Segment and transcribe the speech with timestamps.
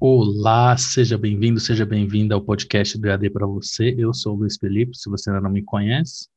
[0.00, 3.96] Olá, seja bem-vindo, seja bem-vinda ao podcast do EAD para você.
[3.98, 6.28] Eu sou o Luiz Felipe, se você ainda não me conhece.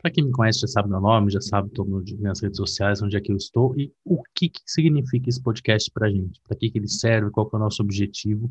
[0.00, 1.84] Para quem me conhece, já sabe meu nome, já sabe estou
[2.20, 5.90] nas redes sociais, onde é que eu estou e o que, que significa esse podcast
[5.90, 8.48] para a gente, para que, que ele serve, qual é o nosso objetivo.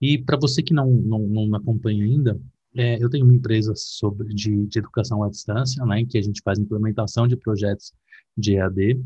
[0.00, 2.36] E para você que não, não, não me acompanha ainda,
[2.74, 6.22] é, eu tenho uma empresa sobre, de, de educação à distância, né, em que a
[6.22, 7.92] gente faz implementação de projetos
[8.36, 9.00] de EAD.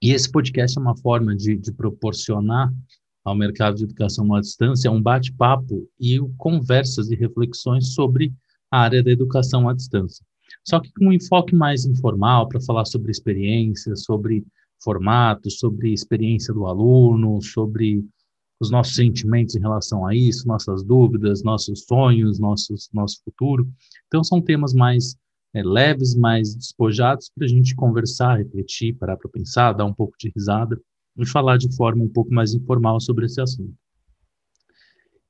[0.00, 2.72] E esse podcast é uma forma de, de proporcionar
[3.24, 8.32] ao mercado de educação à distância um bate-papo e conversas e reflexões sobre
[8.70, 10.24] a área da educação à distância.
[10.66, 14.44] Só que com um enfoque mais informal, para falar sobre experiências, sobre
[14.82, 18.04] formatos, sobre experiência do aluno, sobre
[18.60, 23.68] os nossos sentimentos em relação a isso, nossas dúvidas, nossos sonhos, nossos, nosso futuro.
[24.06, 25.16] Então, são temas mais
[25.54, 30.14] é, leves, mais despojados para a gente conversar, refletir, parar para pensar, dar um pouco
[30.18, 30.80] de risada
[31.16, 33.74] e falar de forma um pouco mais informal sobre esse assunto.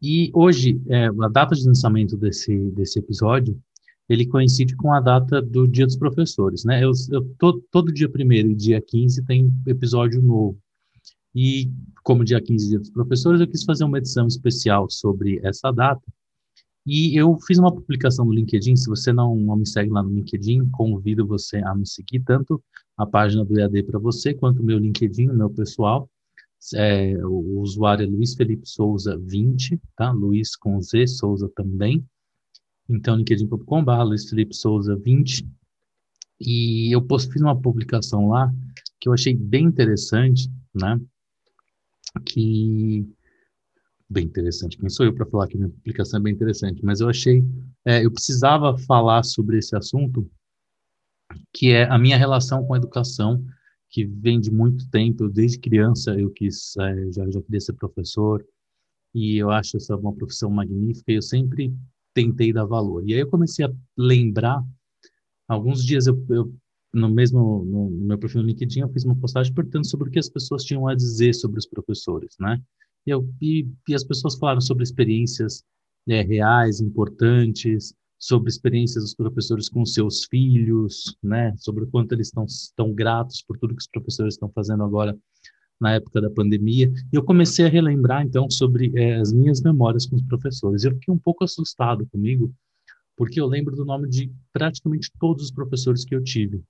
[0.00, 3.60] E hoje, é, a data de lançamento desse, desse episódio,
[4.08, 6.82] ele coincide com a data do Dia dos Professores, né?
[6.82, 7.24] Eu, eu
[7.70, 10.58] todo, dia 1 e dia 15 tem episódio novo.
[11.34, 11.70] E
[12.02, 16.02] como dia 15 Dia dos Professores, eu quis fazer uma edição especial sobre essa data.
[16.84, 20.10] E eu fiz uma publicação no LinkedIn, se você não, não me segue lá no
[20.10, 22.60] LinkedIn, convido você a me seguir, tanto
[22.96, 26.08] a página do EAD para você, quanto o meu LinkedIn, o meu pessoal.
[26.74, 30.12] É, o usuário é Luiz Felipe Souza 20, tá?
[30.12, 32.04] Luiz com Z, Souza também.
[32.88, 35.46] Então, linkedin.com.br, Luiz Felipe Souza 20.
[36.40, 38.52] E eu fiz uma publicação lá
[39.00, 41.00] que eu achei bem interessante, né?
[42.24, 43.06] Que
[44.08, 44.76] bem interessante.
[44.76, 46.84] Quem sou eu para falar que minha publicação é bem interessante?
[46.84, 47.42] Mas eu achei,
[47.84, 50.30] é, eu precisava falar sobre esse assunto,
[51.52, 53.44] que é a minha relação com a educação,
[53.90, 55.28] que vem de muito tempo.
[55.28, 58.44] desde criança eu quis, é, já, já queria ser professor
[59.14, 61.12] e eu acho essa uma profissão magnífica.
[61.12, 61.74] E eu sempre
[62.14, 63.06] tentei dar valor.
[63.06, 64.64] E aí eu comecei a lembrar.
[65.46, 66.54] Alguns dias eu, eu
[66.92, 70.18] no mesmo no, meu perfil no LinkedIn eu fiz uma postagem perguntando sobre o que
[70.18, 72.60] as pessoas tinham a dizer sobre os professores, né?
[73.06, 75.64] E, eu, e, e as pessoas falaram sobre experiências
[76.08, 81.52] é, reais, importantes, sobre experiências dos professores com seus filhos, né?
[81.56, 82.46] Sobre o quanto eles estão
[82.76, 85.18] tão gratos por tudo que os professores estão fazendo agora
[85.80, 86.92] na época da pandemia.
[87.12, 90.84] E eu comecei a relembrar, então, sobre é, as minhas memórias com os professores.
[90.84, 92.54] Eu fiquei um pouco assustado comigo,
[93.16, 96.62] porque eu lembro do nome de praticamente todos os professores que eu tive.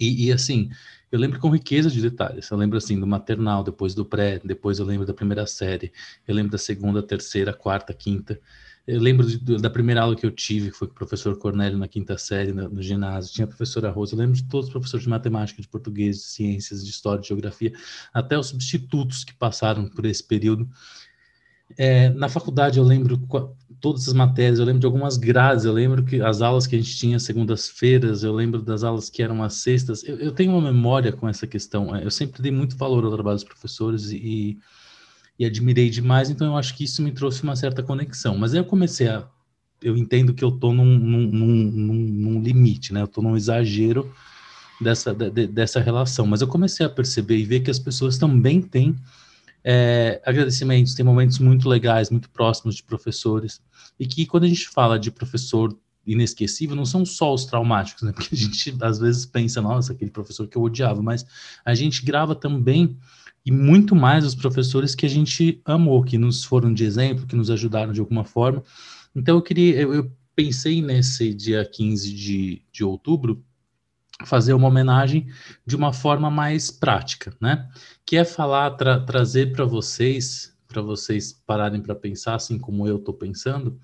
[0.00, 0.70] E, e, assim,
[1.12, 2.48] eu lembro com riqueza de detalhes.
[2.48, 5.92] Eu lembro assim do maternal, depois do pré, depois eu lembro da primeira série,
[6.26, 8.40] eu lembro da segunda, terceira, quarta, quinta.
[8.90, 11.78] Eu lembro de, da primeira aula que eu tive, que foi com o professor Cornélio
[11.78, 13.32] na quinta série, no, no, ginásio.
[13.32, 14.14] Tinha a professora Rosa.
[14.14, 17.28] Eu lembro de todos os professores de matemática, de português, de ciências, de história, de
[17.28, 17.72] geografia,
[18.12, 20.68] até os substitutos que passaram por esse período.
[21.78, 23.16] É, na faculdade eu lembro
[23.80, 26.78] todas as matérias, eu lembro de algumas grades, eu lembro que as aulas que a
[26.78, 30.02] gente tinha segundas-feiras, eu lembro das aulas que eram às sextas.
[30.02, 31.94] Eu, eu, tenho uma memória com essa questão.
[31.94, 34.58] É, eu sempre dei muito valor ao trabalho dos professores e, e
[35.44, 38.36] admirei demais, então eu acho que isso me trouxe uma certa conexão.
[38.36, 39.26] Mas aí eu comecei a.
[39.82, 43.00] Eu entendo que eu estou num, num, num, num, limite, né?
[43.00, 44.12] Eu estou num exagero
[44.80, 46.26] dessa, de, dessa relação.
[46.26, 48.94] Mas eu comecei a perceber e ver que as pessoas também têm
[49.64, 53.60] é, agradecimentos, tem momentos muito legais, muito próximos de professores,
[53.98, 55.74] e que quando a gente fala de professor
[56.06, 58.12] inesquecível, não são só os traumáticos, né?
[58.16, 61.24] Porque a gente às vezes pensa, nossa, aquele professor que eu odiava, mas
[61.64, 62.96] a gente grava também
[63.44, 67.36] e muito mais os professores que a gente amou, que nos foram de exemplo, que
[67.36, 68.62] nos ajudaram de alguma forma.
[69.14, 73.44] Então eu queria, eu, eu pensei nesse dia 15 de, de outubro
[74.24, 75.28] fazer uma homenagem
[75.66, 77.68] de uma forma mais prática, né?
[78.04, 82.96] Que é falar, tra trazer para vocês, para vocês pararem para pensar, assim como eu
[82.96, 83.78] estou pensando,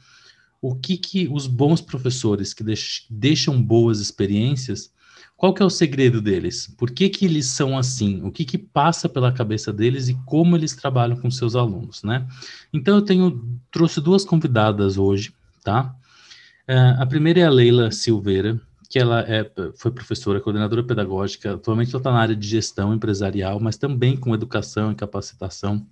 [0.61, 4.93] o que que os bons professores que deix deixam boas experiências,
[5.37, 6.67] qual que é o segredo deles?
[6.79, 8.23] Por que que eles são assim?
[8.23, 12.27] O que que passa pela cabeça deles e como eles trabalham com seus alunos, né?
[12.73, 15.95] Então eu tenho trouxe duas convidadas hoje, tá?
[16.69, 18.59] Uh, a primeira é a Leila Silveira,
[18.89, 23.61] que ela é, foi professora, coordenadora pedagógica, atualmente ela está na área de gestão empresarial,
[23.61, 25.87] mas também com educação e capacitação.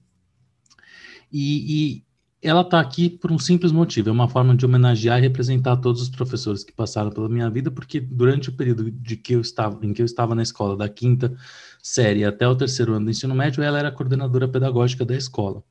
[1.30, 2.04] E, e
[2.44, 6.02] ela está aqui por um simples motivo, é uma forma de homenagear e representar todos
[6.02, 9.84] os professores que passaram pela minha vida, porque durante o período de que eu estava,
[9.84, 11.34] em que eu estava na escola, da quinta
[11.82, 15.62] série até o terceiro ano do ensino médio, ela era coordenadora pedagógica da escola.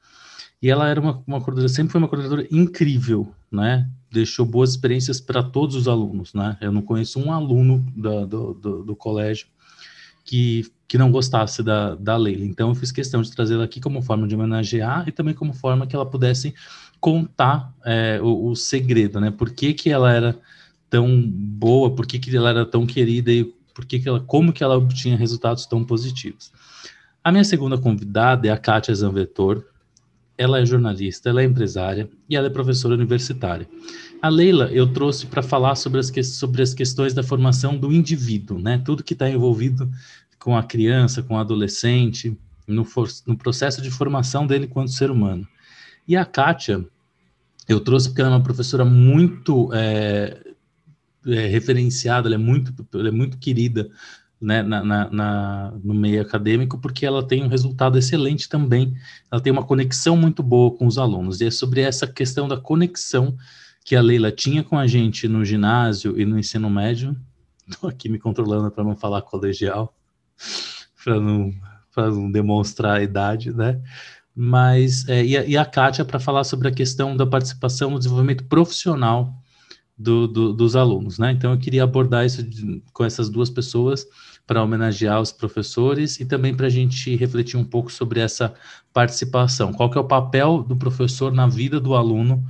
[0.60, 3.88] E ela era uma, uma coordenadora, sempre foi uma coordenadora incrível, né?
[4.10, 6.58] Deixou boas experiências para todos os alunos, né?
[6.60, 9.46] Eu não conheço um aluno da, do, do, do, colégio
[10.24, 12.46] que, que não gostasse da, da Leila.
[12.46, 15.88] Então, eu fiz questão de trazê-la aqui como forma de homenagear e também como forma
[15.88, 16.54] que ela pudesse
[17.00, 19.32] contar é, o, o, segredo, né?
[19.32, 20.38] Por que, que ela era
[20.90, 24.54] tão boa, por que, que ela era tão querida e por que, que ela, como
[24.54, 26.52] que ela obtinha resultados tão positivos.
[27.24, 29.66] A minha segunda convidada é a Kátia Zanvetor.
[30.38, 33.68] Ela é jornalista, ela é empresária e ela é professora universitária.
[34.22, 38.60] A Leila eu trouxe para falar sobre as, sobre as questões da formação do indivíduo,
[38.60, 38.82] né?
[38.84, 39.90] Tudo que está envolvido
[40.44, 42.38] com a criança, com o adolescente,
[42.68, 45.48] no, for, no processo de formação dele enquanto ser humano.
[46.06, 46.86] E a Kátia,
[47.68, 50.38] eu trouxe porque ela é uma professora muito é,
[51.26, 53.90] é, referenciada, ela é muito, ela é muito querida
[54.40, 58.94] né, na, na, na, no meio acadêmico, porque ela tem um resultado excelente também,
[59.32, 62.58] ela tem uma conexão muito boa com os alunos, e é sobre essa questão da
[62.58, 63.38] conexão
[63.86, 67.16] que a Leila tinha com a gente no ginásio e no ensino médio.
[67.66, 69.96] Estou aqui me controlando para não falar colegial,
[71.04, 71.54] para não,
[71.96, 73.82] não demonstrar a idade, né?
[74.36, 78.00] Mas, é, e, a, e a Kátia para falar sobre a questão da participação no
[78.00, 79.34] desenvolvimento profissional
[79.98, 81.32] do, do, dos alunos, né?
[81.32, 84.06] Então, eu queria abordar isso de, com essas duas pessoas
[84.46, 88.54] para homenagear os professores e também para a gente refletir um pouco sobre essa
[88.92, 89.72] participação.
[89.72, 92.44] Qual que é o papel do professor na vida do aluno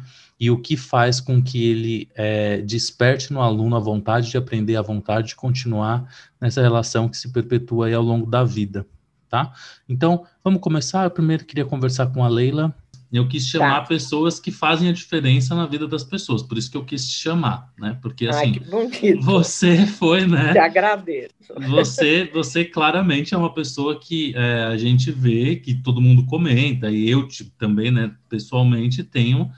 [0.43, 4.75] e o que faz com que ele é, desperte no aluno a vontade de aprender,
[4.75, 6.05] a vontade de continuar
[6.39, 8.85] nessa relação que se perpetua aí ao longo da vida,
[9.29, 9.53] tá?
[9.87, 11.05] Então, vamos começar.
[11.05, 12.75] Eu primeiro queria conversar com a Leila.
[13.09, 13.87] Eu quis chamar tá.
[13.87, 17.21] pessoas que fazem a diferença na vida das pessoas, por isso que eu quis te
[17.21, 17.97] chamar, né?
[18.01, 20.51] Porque assim, Ai, você foi, né?
[20.51, 21.35] Te agradeço.
[21.69, 26.91] Você, você claramente é uma pessoa que é, a gente vê, que todo mundo comenta,
[26.91, 29.49] e eu tipo, também, né, pessoalmente tenho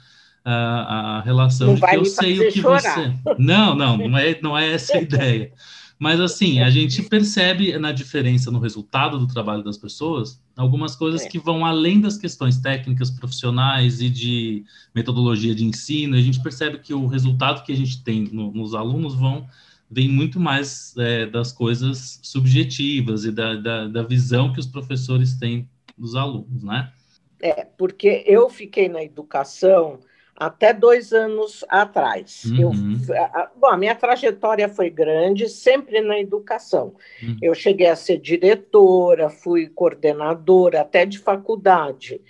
[0.48, 2.80] a, a relação não de que eu sei o que chorar.
[2.80, 3.12] você.
[3.36, 5.52] Não, não, não é, não é essa a ideia.
[5.98, 11.22] Mas assim, a gente percebe na diferença no resultado do trabalho das pessoas algumas coisas
[11.22, 11.28] é.
[11.28, 14.64] que vão além das questões técnicas, profissionais e de
[14.94, 16.14] metodologia de ensino.
[16.14, 19.46] A gente percebe que o resultado que a gente tem no, nos alunos vão
[19.90, 25.34] vem muito mais é, das coisas subjetivas e da, da, da visão que os professores
[25.34, 26.92] têm dos alunos, né?
[27.40, 30.00] É, porque eu fiquei na educação
[30.36, 32.44] até dois anos atrás.
[32.44, 32.96] Uhum.
[33.08, 36.94] Eu, a, bom, a minha trajetória foi grande, sempre na educação.
[37.22, 37.36] Uhum.
[37.40, 42.20] Eu cheguei a ser diretora, fui coordenadora até de faculdade.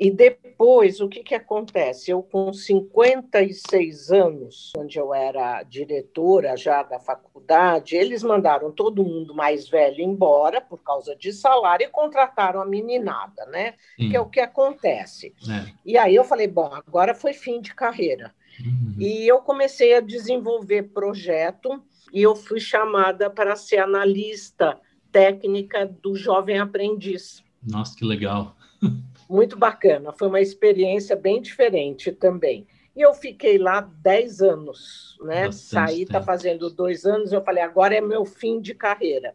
[0.00, 2.10] E depois, o que, que acontece?
[2.10, 9.34] Eu, com 56 anos, onde eu era diretora já da faculdade, eles mandaram todo mundo
[9.34, 13.74] mais velho embora por causa de salário e contrataram a meninada, né?
[13.94, 14.08] Sim.
[14.08, 15.34] Que é o que acontece.
[15.46, 15.70] É.
[15.84, 18.34] E aí eu falei, bom, agora foi fim de carreira.
[18.58, 18.94] Uhum.
[18.98, 21.78] E eu comecei a desenvolver projeto
[22.10, 24.80] e eu fui chamada para ser analista
[25.12, 27.44] técnica do jovem aprendiz.
[27.62, 28.56] Nossa, que legal
[29.30, 30.12] muito bacana.
[30.12, 32.66] Foi uma experiência bem diferente também.
[32.96, 35.46] E eu fiquei lá 10 anos, né?
[35.46, 37.32] Bastante Saí, está fazendo dois anos.
[37.32, 39.32] Eu falei, agora é meu fim de carreira.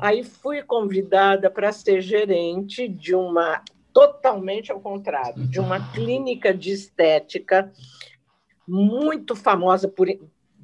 [0.00, 3.62] Aí fui convidada para ser gerente de uma,
[3.92, 7.72] totalmente ao contrário, de uma clínica de estética
[8.66, 10.08] muito famosa por,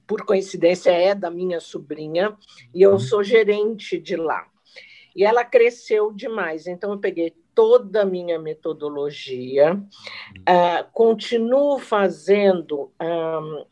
[0.07, 2.37] por coincidência, é da minha sobrinha,
[2.75, 2.99] e eu uhum.
[2.99, 4.47] sou gerente de lá.
[5.15, 13.67] E ela cresceu demais, então eu peguei toda a minha metodologia, uh, continuo fazendo um,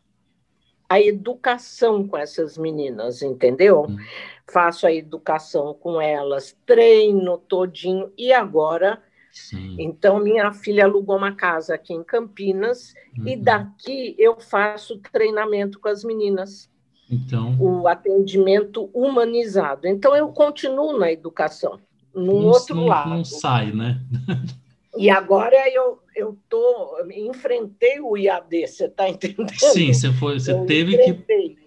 [0.89, 3.83] a educação com essas meninas, entendeu?
[3.83, 3.97] Uhum.
[4.51, 9.03] Faço a educação com elas, treino todinho, e agora.
[9.33, 9.77] Sim.
[9.79, 13.29] Então, minha filha alugou uma casa aqui em Campinas, uhum.
[13.29, 16.70] e daqui eu faço treinamento com as meninas.
[17.11, 17.57] Então...
[17.59, 19.87] O atendimento humanizado.
[19.87, 21.79] Então, eu continuo na educação
[22.15, 23.11] num não, outro não, lado.
[23.11, 24.01] Não sai, né?
[24.97, 29.53] E agora eu eu tô enfrentei o IAD, você está entendendo?
[29.57, 31.51] Sim, você foi, você eu teve enfrentei.
[31.51, 31.59] que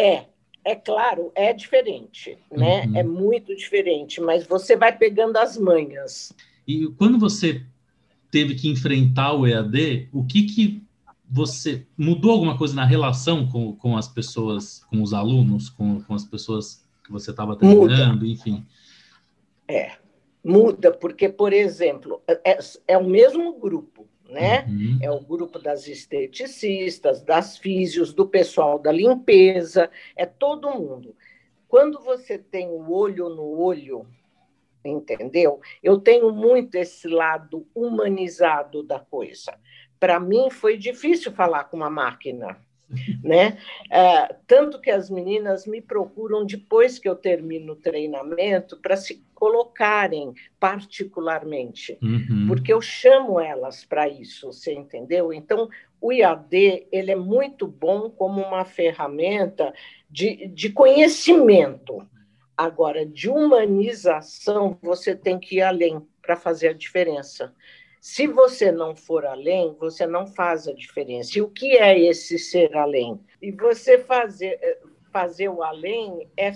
[0.00, 0.26] é
[0.64, 2.86] é claro, é diferente, né?
[2.86, 2.96] Uhum.
[2.96, 6.32] É muito diferente, mas você vai pegando as manhas.
[6.66, 7.62] E quando você
[8.32, 10.82] teve que enfrentar o EAD, o que que
[11.28, 16.14] você mudou alguma coisa na relação com, com as pessoas, com os alunos, com, com
[16.14, 18.26] as pessoas que você estava treinando, Muda.
[18.26, 18.66] enfim?
[19.68, 19.92] É,
[20.44, 24.64] muda, porque, por exemplo, é, é o mesmo grupo, né?
[24.68, 24.98] Uhum.
[25.02, 31.14] É o grupo das esteticistas, das físios, do pessoal da limpeza, é todo mundo.
[31.68, 34.06] Quando você tem o olho no olho,
[34.84, 35.60] entendeu?
[35.82, 39.58] Eu tenho muito esse lado humanizado da coisa.
[39.98, 42.56] Para mim foi difícil falar com uma máquina.
[43.22, 43.58] né?
[43.90, 49.24] É, tanto que as meninas me procuram depois que eu termino o treinamento para se
[49.34, 52.46] colocarem particularmente, uhum.
[52.48, 55.32] porque eu chamo elas para isso, você entendeu?
[55.32, 55.68] Então,
[56.00, 59.74] o IAD ele é muito bom como uma ferramenta
[60.08, 62.06] de, de conhecimento.
[62.56, 67.52] Agora, de humanização, você tem que ir além para fazer a diferença.
[68.08, 71.36] Se você não for além, você não faz a diferença.
[71.36, 73.20] E o que é esse ser além?
[73.42, 74.78] E você fazer, eh,
[75.12, 76.52] fazer o além é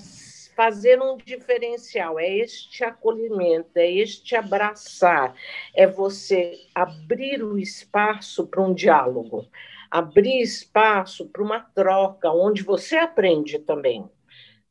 [0.54, 5.34] fazer um diferencial, é este acolhimento, é este abraçar,
[5.74, 9.44] é você abrir o espaço para um diálogo,
[9.90, 14.08] abrir espaço para uma troca, onde você aprende também.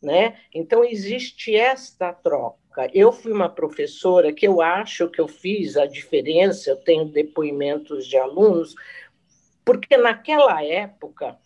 [0.02, 0.40] Né?
[0.56, 5.76] Então, existe esta troca época, eu fui uma professora que eu acho que eu fiz
[5.76, 8.76] a diferença, eu tenho depoimentos de alunos,
[9.66, 11.38] porque naquela época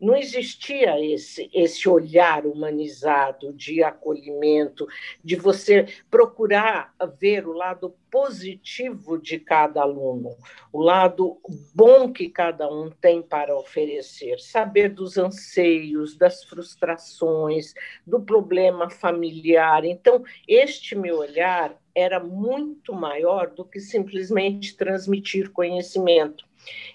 [0.00, 4.86] não existia esse, esse olhar humanizado de acolhimento,
[5.22, 10.36] de você procurar ver o lado positivo de cada aluno,
[10.72, 11.38] o lado
[11.74, 17.74] bom que cada um tem para oferecer, saber dos anseios, das frustrações,
[18.06, 19.84] do problema familiar.
[19.84, 26.46] Então, este meu olhar era muito maior do que simplesmente transmitir conhecimento.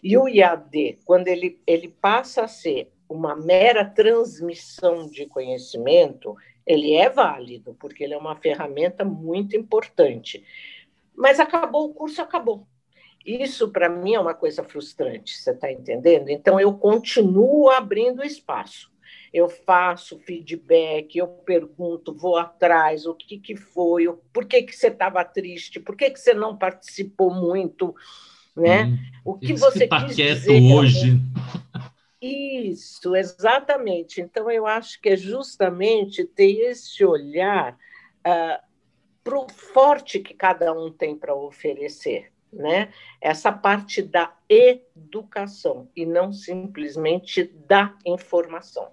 [0.01, 6.93] E o IAD, quando ele, ele passa a ser uma mera transmissão de conhecimento, ele
[6.93, 10.43] é válido, porque ele é uma ferramenta muito importante.
[11.15, 12.65] Mas acabou o curso, acabou.
[13.25, 16.29] Isso, para mim, é uma coisa frustrante, você está entendendo?
[16.29, 18.91] Então, eu continuo abrindo espaço.
[19.33, 24.87] Eu faço feedback, eu pergunto, vou atrás, o que, que foi, por que, que você
[24.87, 27.95] estava triste, por que, que você não participou muito,
[28.55, 28.83] né?
[28.83, 31.19] Hum, o que você tá quis quieto dizer hoje.
[32.25, 34.21] Isso, exatamente.
[34.21, 38.65] Então, eu acho que é justamente ter esse olhar uh,
[39.21, 42.93] para o forte que cada um tem para oferecer, né?
[43.19, 48.91] Essa parte da educação e não simplesmente da informação.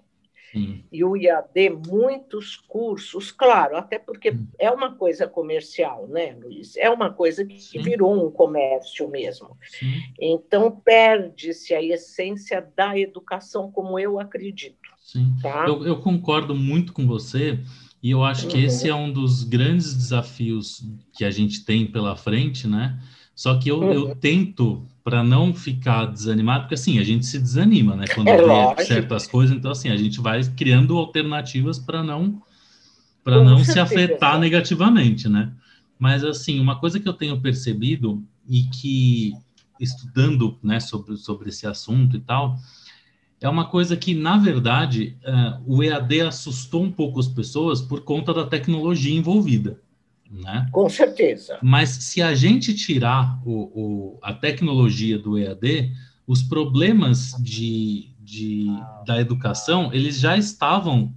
[0.51, 0.83] Sim.
[0.91, 4.47] E o IAD, muitos cursos, claro, até porque hum.
[4.59, 6.75] é uma coisa comercial, né, Luiz?
[6.75, 7.81] É uma coisa que Sim.
[7.81, 9.57] virou um comércio mesmo.
[9.69, 10.01] Sim.
[10.19, 14.77] Então, perde-se a essência da educação, como eu acredito.
[15.01, 15.65] Sim, tá?
[15.67, 17.59] eu, eu concordo muito com você,
[18.03, 18.63] e eu acho que uhum.
[18.63, 22.99] esse é um dos grandes desafios que a gente tem pela frente, né?
[23.35, 23.91] Só que eu, uhum.
[23.91, 28.05] eu tento para não ficar desanimado, porque assim, a gente se desanima, né?
[28.13, 28.83] Quando é vê lógico.
[28.83, 32.41] certas coisas, então assim, a gente vai criando alternativas para não
[33.23, 35.51] para não se afetar negativamente, né?
[35.97, 39.33] Mas assim, uma coisa que eu tenho percebido e que
[39.79, 42.57] estudando, né, sobre sobre esse assunto e tal,
[43.39, 48.01] é uma coisa que na verdade uh, o EAD assustou um pouco as pessoas por
[48.01, 49.79] conta da tecnologia envolvida
[50.31, 50.67] né?
[50.71, 51.59] Com certeza.
[51.61, 55.91] Mas se a gente tirar o, o, a tecnologia do EAD,
[56.25, 58.67] os problemas de, de,
[59.05, 61.13] da educação, eles já estavam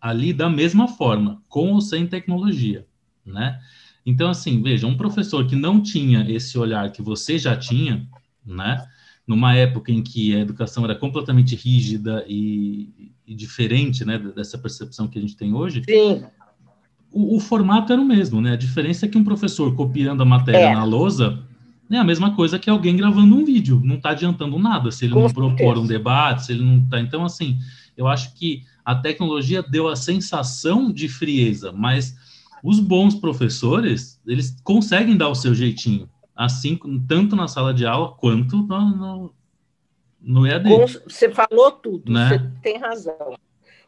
[0.00, 2.86] ali da mesma forma, com ou sem tecnologia,
[3.26, 3.58] né?
[4.06, 8.06] Então, assim, veja, um professor que não tinha esse olhar que você já tinha,
[8.44, 8.86] né?
[9.26, 15.08] Numa época em que a educação era completamente rígida e, e diferente, né, dessa percepção
[15.08, 15.82] que a gente tem hoje.
[15.88, 16.22] Sim
[17.14, 18.52] o, o, formato era o mesmo, né?
[18.52, 20.74] A diferença é que um professor copiando a matéria é.
[20.74, 21.38] na lousa
[21.90, 23.80] é a mesma coisa que alguém gravando um vídeo.
[23.84, 25.54] Não está adiantando nada se ele Com não certeza.
[25.54, 26.98] propor um debate, se ele não está.
[26.98, 27.56] Então, assim,
[27.96, 32.16] eu acho que a tecnologia deu a sensação de frieza, mas
[32.62, 38.12] os bons professores, eles conseguem dar o seu jeitinho, assim, tanto na sala de aula
[38.12, 39.34] quanto no, no,
[40.20, 40.68] no EAD.
[41.06, 42.28] Você falou tudo, né?
[42.28, 43.38] você tem razão.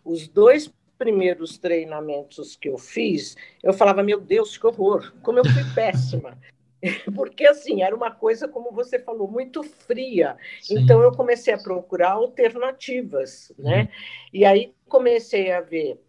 [0.05, 5.45] Os dois primeiros treinamentos que eu fiz, eu falava, meu Deus, que horror, como eu
[5.45, 6.39] fui péssima.
[7.15, 10.37] Porque, assim, era uma coisa, como você falou, muito fria.
[10.61, 10.79] Sim.
[10.79, 13.83] Então, eu comecei a procurar alternativas, né?
[13.83, 13.89] Uhum.
[14.33, 16.01] E aí comecei a ver,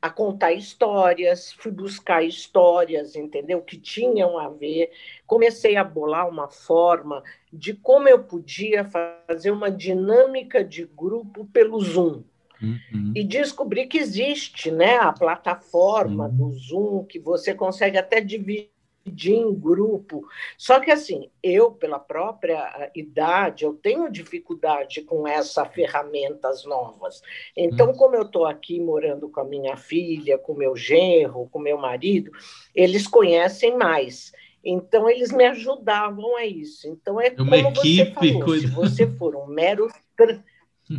[0.00, 3.60] a contar histórias, fui buscar histórias, entendeu?
[3.60, 4.90] Que tinham a ver.
[5.26, 7.22] Comecei a bolar uma forma
[7.52, 12.22] de como eu podia fazer uma dinâmica de grupo pelo Zoom.
[12.62, 13.12] Uhum.
[13.14, 16.36] E descobri que existe né, a plataforma uhum.
[16.36, 18.70] do Zoom, que você consegue até dividir
[19.06, 20.26] em grupo.
[20.56, 27.22] Só que, assim, eu, pela própria ah, idade, eu tenho dificuldade com essas ferramentas novas.
[27.56, 27.96] Então, uhum.
[27.96, 32.30] como eu estou aqui morando com a minha filha, com meu genro, com meu marido,
[32.74, 34.32] eles conhecem mais.
[34.62, 36.86] Então, eles me ajudavam a isso.
[36.86, 39.88] Então, é, é Uma como equipe, você falou, se você for um mero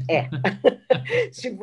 [0.10, 0.30] É.
[1.32, 1.58] Se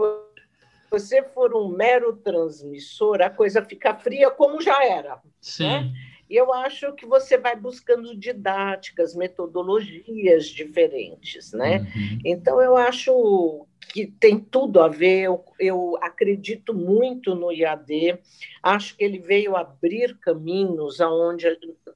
[0.90, 5.20] você for um mero transmissor, a coisa fica fria como já era.
[5.40, 5.68] Sim.
[5.68, 5.92] Né?
[6.30, 11.78] E eu acho que você vai buscando didáticas, metodologias diferentes, né?
[11.78, 12.18] Uhum.
[12.22, 15.22] Então, eu acho que tem tudo a ver.
[15.22, 18.18] Eu, eu, acredito muito no IAD,
[18.62, 21.46] acho que ele veio abrir caminhos aonde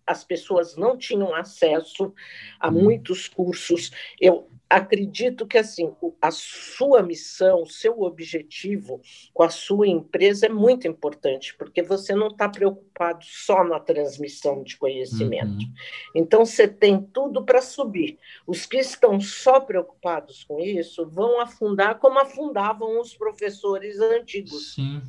[0.07, 2.15] as pessoas não tinham acesso
[2.59, 2.85] a uhum.
[2.85, 3.91] muitos cursos.
[4.19, 9.01] Eu acredito que assim a sua missão, o seu objetivo
[9.35, 14.63] com a sua empresa é muito importante, porque você não está preocupado só na transmissão
[14.63, 15.63] de conhecimento.
[15.65, 15.73] Uhum.
[16.15, 18.19] Então você tem tudo para subir.
[18.47, 24.75] Os que estão só preocupados com isso vão afundar como afundavam os professores antigos.
[24.75, 25.03] Sim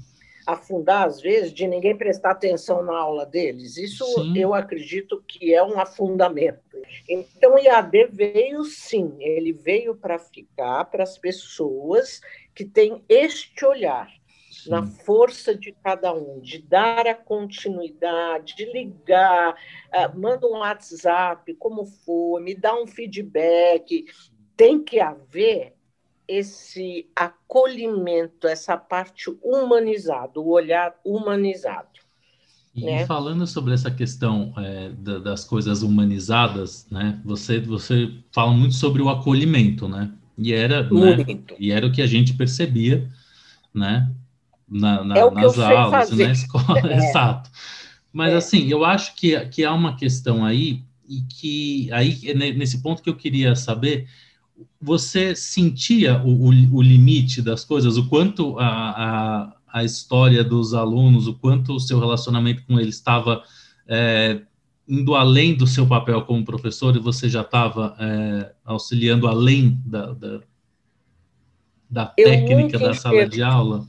[0.45, 3.77] afundar, às vezes, de ninguém prestar atenção na aula deles.
[3.77, 4.37] Isso sim.
[4.37, 6.61] eu acredito que é um afundamento.
[7.07, 12.21] Então, o IAD veio sim, ele veio para ficar para as pessoas
[12.53, 14.09] que têm este olhar
[14.51, 14.69] sim.
[14.69, 21.53] na força de cada um, de dar a continuidade, de ligar, uh, manda um WhatsApp,
[21.55, 24.05] como for, me dá um feedback.
[24.55, 25.73] Tem que haver
[26.27, 32.03] esse acolhimento, essa parte humanizada, o olhar humanizado.
[32.75, 33.05] E né?
[33.05, 37.19] falando sobre essa questão é, da, das coisas humanizadas, né?
[37.23, 40.11] Você você fala muito sobre o acolhimento, né?
[40.35, 41.17] E era, né?
[41.59, 43.07] e era o que a gente percebia,
[43.71, 44.11] né?
[44.67, 46.97] Na, na, é nas aulas, na escola, é.
[46.97, 47.51] exato.
[48.11, 48.37] Mas é.
[48.37, 53.09] assim, eu acho que, que há uma questão aí e que aí nesse ponto que
[53.09, 54.07] eu queria saber
[54.81, 60.73] você sentia o, o, o, limite das coisas, o quanto a, a, a, história dos
[60.73, 63.43] alunos, o quanto o seu relacionamento com eles estava
[63.87, 64.41] é,
[64.87, 70.13] indo além do seu papel como professor e você já estava é, auxiliando além da,
[70.13, 70.41] da,
[71.89, 73.87] da técnica da sala de aula?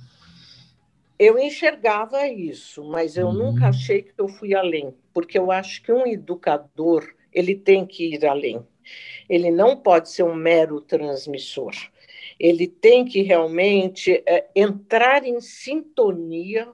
[1.19, 3.52] Eu enxergava isso, mas eu uhum.
[3.52, 8.14] nunca achei que eu fui além, porque eu acho que um educador ele tem que
[8.14, 8.62] ir além
[9.29, 11.73] ele não pode ser um mero transmissor.
[12.38, 16.68] Ele tem que realmente é, entrar em sintonia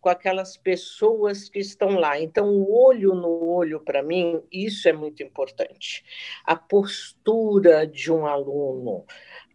[0.00, 2.20] com aquelas pessoas que estão lá.
[2.20, 6.04] Então, o olho no olho, para mim, isso é muito importante.
[6.44, 9.04] A postura de um aluno,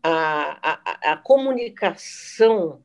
[0.03, 2.83] a, a, a comunicação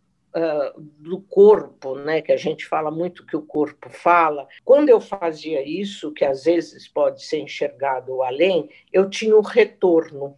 [0.98, 5.66] do corpo, né, que a gente fala muito que o corpo fala, quando eu fazia
[5.66, 10.36] isso, que às vezes pode ser enxergado além, eu tinha o retorno.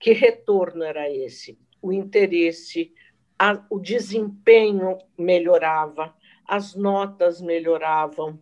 [0.00, 1.56] Que retorno era esse?
[1.80, 2.92] O interesse,
[3.38, 6.14] a, o desempenho melhorava,
[6.46, 8.40] as notas melhoravam.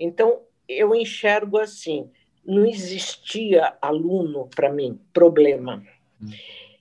[0.00, 2.10] Então, eu enxergo assim:
[2.44, 5.82] não existia aluno para mim, problema.
[6.22, 6.28] Hum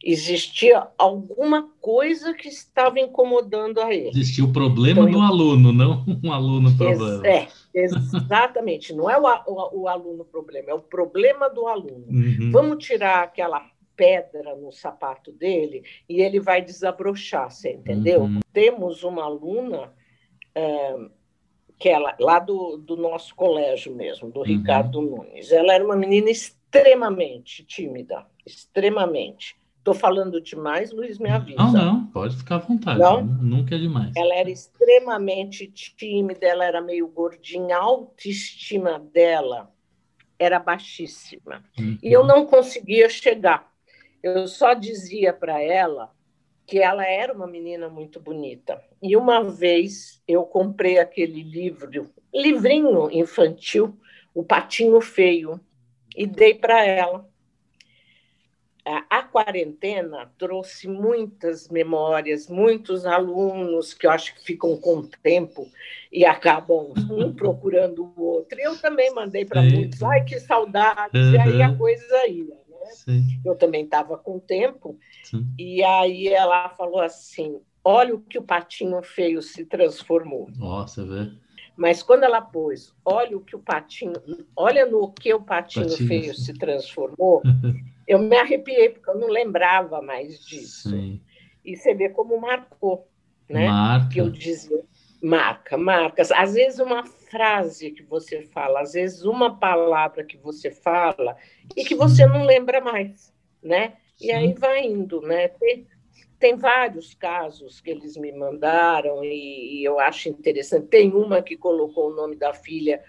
[0.04, 4.10] existia alguma coisa que estava incomodando a ele.
[4.10, 5.22] Existia o problema então, do eu...
[5.22, 7.28] aluno, não um aluno problema.
[7.28, 8.94] É, exatamente.
[8.94, 12.06] não é o, o, o, aluno problema, é o problema do aluno.
[12.10, 12.52] Uhum.
[12.52, 18.22] Vamos tirar aquela pedra no sapato dele e ele vai desabrochar, você entendeu?
[18.22, 18.40] Uhum.
[18.54, 19.92] Temos uma aluna
[20.54, 20.96] é,
[21.80, 24.46] que ela, lá do, do nosso colégio mesmo, do uhum.
[24.46, 25.52] Ricardo Nunes.
[25.52, 29.56] Ela era uma menina extremamente tímida, extremamente
[29.88, 31.58] Estou falando demais, Luiz, me avisa.
[31.58, 33.00] Não, não, pode ficar à vontade.
[33.00, 33.24] Não?
[33.24, 34.12] Nunca é demais.
[34.18, 39.72] Ela era extremamente tímida, ela era meio gordinha, a autoestima dela
[40.38, 41.64] era baixíssima.
[41.80, 41.98] Uhum.
[42.04, 43.72] E eu não conseguia chegar.
[44.22, 46.12] Eu só dizia para ela
[46.66, 48.84] que ela era uma menina muito bonita.
[49.02, 51.90] E uma vez eu comprei aquele livro,
[52.34, 53.98] livrinho infantil,
[54.36, 55.62] O Patinho Feio,
[56.14, 57.26] e dei para ela
[59.10, 65.68] a quarentena trouxe muitas memórias, muitos alunos que eu acho que ficam com o tempo
[66.12, 68.58] e acabam um procurando o outro.
[68.60, 71.34] Eu também mandei para muitos, ai que saudades, uhum.
[71.34, 72.56] e aí a coisa ia.
[73.06, 73.22] Né?
[73.44, 75.46] Eu também estava com tempo, Sim.
[75.58, 80.50] e aí ela falou assim: olha o que o patinho feio se transformou.
[80.56, 81.38] Nossa, velho.
[81.76, 84.14] Mas quando ela pôs, olha o que o patinho,
[84.56, 87.44] olha no que o patinho, patinho feio se transformou.
[88.08, 90.90] Eu me arrepiei, porque eu não lembrava mais disso.
[90.90, 91.22] Sim.
[91.64, 93.08] E você vê como marcou,
[93.50, 93.68] né?
[93.68, 94.10] Marca.
[94.14, 94.82] Que eu dizia,
[95.22, 96.24] marca, marca.
[96.36, 101.36] Às vezes uma frase que você fala, às vezes uma palavra que você fala
[101.76, 103.98] e que você não lembra mais, né?
[104.22, 104.32] E Sim.
[104.32, 105.50] aí vai indo, né?
[105.50, 105.86] Tem,
[106.40, 110.88] tem vários casos que eles me mandaram e, e eu acho interessante.
[110.88, 113.04] Tem uma que colocou o nome da filha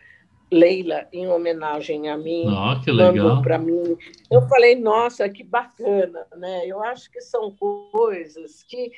[0.50, 3.42] Leila, em homenagem a mim, oh, que legal.
[3.42, 3.96] para mim.
[4.30, 6.66] Eu falei, nossa, que bacana, né?
[6.66, 8.92] Eu acho que são coisas que,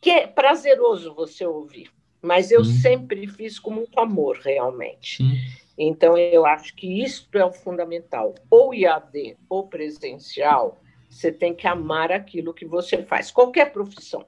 [0.00, 1.90] que é prazeroso você ouvir,
[2.22, 2.64] mas eu hum.
[2.64, 5.22] sempre fiz com muito amor, realmente.
[5.22, 5.34] Hum.
[5.76, 8.34] Então, eu acho que isso é o fundamental.
[8.50, 14.24] Ou IAD ou presencial, você tem que amar aquilo que você faz, qualquer profissão,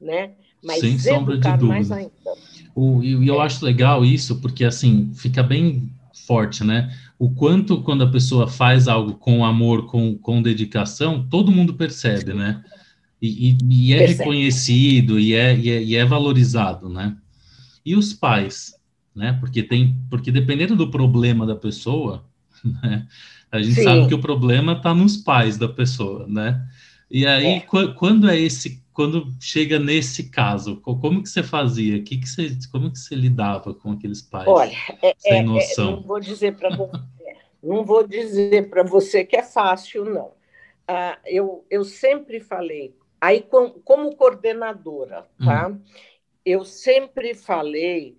[0.00, 0.34] né?
[0.62, 2.06] Mas Sem sombra de dúvida.
[2.74, 3.44] O, e eu é.
[3.44, 5.90] acho legal isso, porque assim, fica bem
[6.26, 6.94] forte, né?
[7.18, 12.32] O quanto quando a pessoa faz algo com amor, com, com dedicação, todo mundo percebe,
[12.32, 12.64] né?
[13.20, 14.18] E, e, e é percebe.
[14.18, 17.16] reconhecido e é, e é, e é valorizado, né?
[17.84, 18.74] E os pais,
[19.14, 19.34] né?
[19.34, 22.24] Porque tem, porque dependendo do problema da pessoa,
[22.82, 23.06] né?
[23.50, 23.84] A gente Sim.
[23.84, 26.66] sabe que o problema está nos pais da pessoa, né?
[27.10, 27.60] E aí, é.
[27.60, 32.02] quando é esse, quando chega nesse caso, como que você fazia?
[32.02, 34.46] Que que você, como que você lidava com aqueles pais?
[34.46, 35.88] Olha, é, sem é, noção?
[35.88, 36.92] É, não vou dizer para você,
[37.62, 40.32] não vou dizer para você que é fácil, não.
[40.86, 45.68] Ah, eu, eu sempre falei, aí com, como coordenadora, tá?
[45.68, 45.80] Hum.
[46.44, 48.16] Eu sempre falei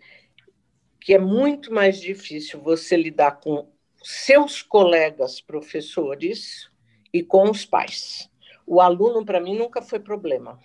[1.00, 3.68] que é muito mais difícil você lidar com
[4.02, 6.70] seus colegas professores
[7.14, 8.30] e com os pais.
[8.66, 10.60] O aluno, para mim, nunca foi problema.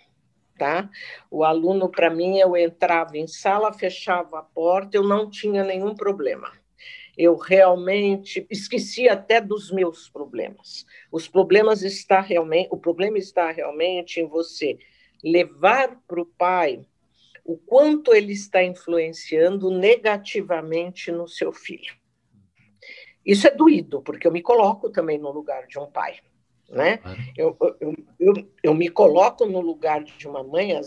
[0.58, 0.90] Tá?
[1.30, 5.94] O aluno, para mim, eu entrava em sala, fechava a porta, eu não tinha nenhum
[5.94, 6.50] problema.
[7.16, 10.84] Eu realmente esqueci até dos meus problemas.
[11.12, 14.78] Os problemas está realmente, o problema está realmente em você
[15.22, 16.84] levar para o pai
[17.44, 21.96] o quanto ele está influenciando negativamente no seu filho.
[23.24, 26.18] Isso é doído, porque eu me coloco também no lugar de um pai.
[26.68, 27.00] Né?
[27.36, 30.78] Eu, eu, eu, eu me coloco no lugar de uma mãe,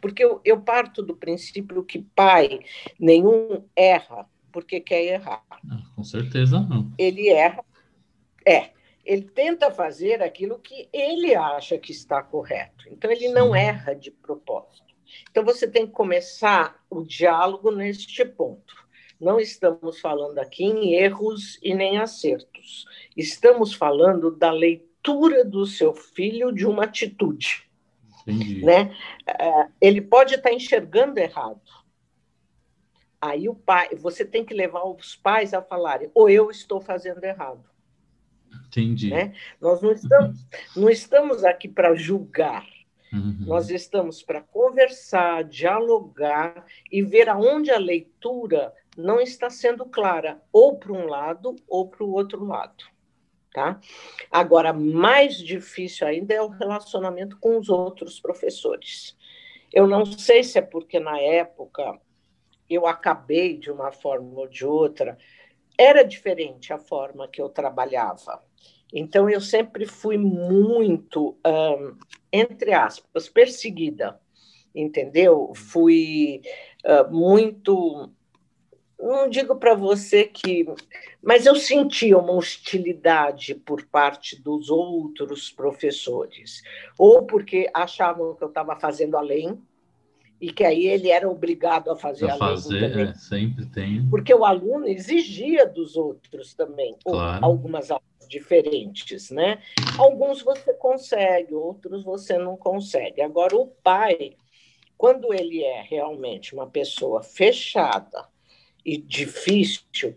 [0.00, 2.60] porque eu, eu parto do princípio que pai
[2.98, 5.42] nenhum erra porque quer errar.
[5.50, 6.92] Ah, com certeza não.
[6.98, 7.64] Ele erra,
[8.46, 8.70] é,
[9.04, 12.84] ele tenta fazer aquilo que ele acha que está correto.
[12.90, 13.34] Então, ele Sim.
[13.34, 14.90] não erra de propósito.
[15.30, 18.74] Então, você tem que começar o diálogo neste ponto.
[19.20, 22.86] Não estamos falando aqui em erros e nem acertos.
[23.16, 27.68] Estamos falando da leitura do seu filho de uma atitude.
[28.22, 28.64] Entendi.
[28.64, 28.94] Né?
[29.26, 31.60] É, ele pode estar enxergando errado.
[33.20, 37.22] Aí o pai, você tem que levar os pais a falarem, ou eu estou fazendo
[37.22, 37.64] errado.
[38.66, 39.10] Entendi.
[39.10, 39.34] Né?
[39.60, 42.66] Nós não estamos, não estamos aqui para julgar.
[43.12, 43.38] Uhum.
[43.40, 50.78] Nós estamos para conversar, dialogar e ver aonde a leitura não está sendo clara, ou
[50.78, 52.84] para um lado ou para o outro lado.
[53.52, 53.80] Tá?
[54.30, 59.16] Agora, mais difícil ainda é o relacionamento com os outros professores.
[59.72, 62.00] Eu não sei se é porque na época
[62.68, 65.18] eu acabei de uma forma ou de outra,
[65.76, 68.40] era diferente a forma que eu trabalhava.
[68.92, 71.36] Então, eu sempre fui muito,
[72.32, 74.20] entre aspas, perseguida,
[74.74, 75.52] entendeu?
[75.54, 76.42] Fui
[76.84, 78.10] uh, muito
[79.02, 80.66] não digo para você que.
[81.22, 86.62] Mas eu sentia uma hostilidade por parte dos outros professores,
[86.98, 89.58] ou porque achavam que eu estava fazendo além,
[90.40, 94.08] e que aí ele era obrigado a fazer a fazer, é, sempre tem.
[94.08, 97.44] Porque o aluno exigia dos outros também, claro.
[97.44, 99.60] algumas aulas diferentes, né?
[99.98, 103.20] Alguns você consegue, outros você não consegue.
[103.20, 104.34] Agora, o pai,
[104.96, 108.29] quando ele é realmente uma pessoa fechada,
[108.84, 110.16] e difícil,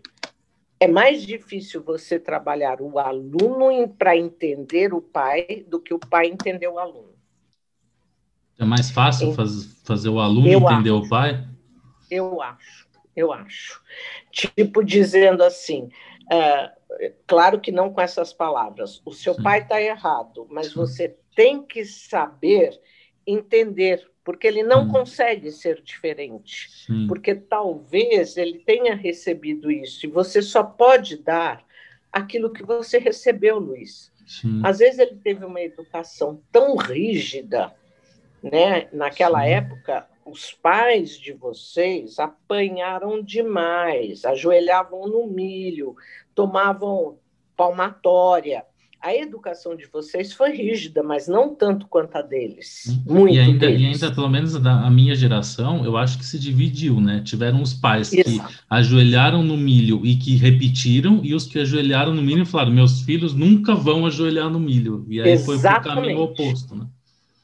[0.80, 6.26] é mais difícil você trabalhar o aluno para entender o pai do que o pai
[6.26, 7.14] entender o aluno.
[8.58, 11.48] É mais fácil faz, fazer o aluno entender acho, o pai?
[12.10, 13.82] Eu acho, eu acho.
[14.30, 15.88] Tipo, dizendo assim,
[16.32, 19.42] uh, claro que não com essas palavras, o seu Sim.
[19.42, 22.80] pai está errado, mas você tem que saber
[23.26, 24.88] entender porque ele não hum.
[24.88, 27.06] consegue ser diferente, Sim.
[27.06, 31.62] porque talvez ele tenha recebido isso, e você só pode dar
[32.10, 34.10] aquilo que você recebeu, Luiz.
[34.26, 34.62] Sim.
[34.64, 37.74] Às vezes ele teve uma educação tão rígida,
[38.42, 38.88] né?
[38.92, 39.50] Naquela Sim.
[39.50, 45.94] época, os pais de vocês apanharam demais, ajoelhavam no milho,
[46.34, 47.18] tomavam
[47.54, 48.64] palmatória
[49.04, 52.84] a educação de vocês foi rígida, mas não tanto quanto a deles.
[53.06, 53.82] Muito e ainda, deles.
[53.82, 57.20] e ainda pelo menos da minha geração, eu acho que se dividiu, né?
[57.22, 58.24] Tiveram os pais Isso.
[58.24, 58.40] que
[58.70, 63.34] ajoelharam no milho e que repetiram, e os que ajoelharam no milho falaram: meus filhos
[63.34, 65.04] nunca vão ajoelhar no milho.
[65.06, 65.82] E aí Exatamente.
[65.84, 66.86] foi o caminho oposto, né?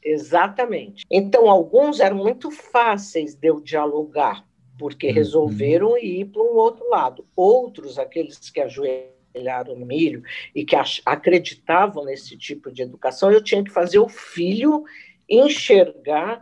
[0.02, 1.04] Exatamente.
[1.10, 4.46] Então, alguns eram muito fáceis de eu dialogar,
[4.78, 5.14] porque uhum.
[5.14, 7.26] resolveram ir para um outro lado.
[7.36, 9.19] Outros, aqueles que ajoelharam
[9.76, 10.22] no milho
[10.54, 14.84] e que acreditavam nesse tipo de educação, eu tinha que fazer o filho
[15.28, 16.40] enxergar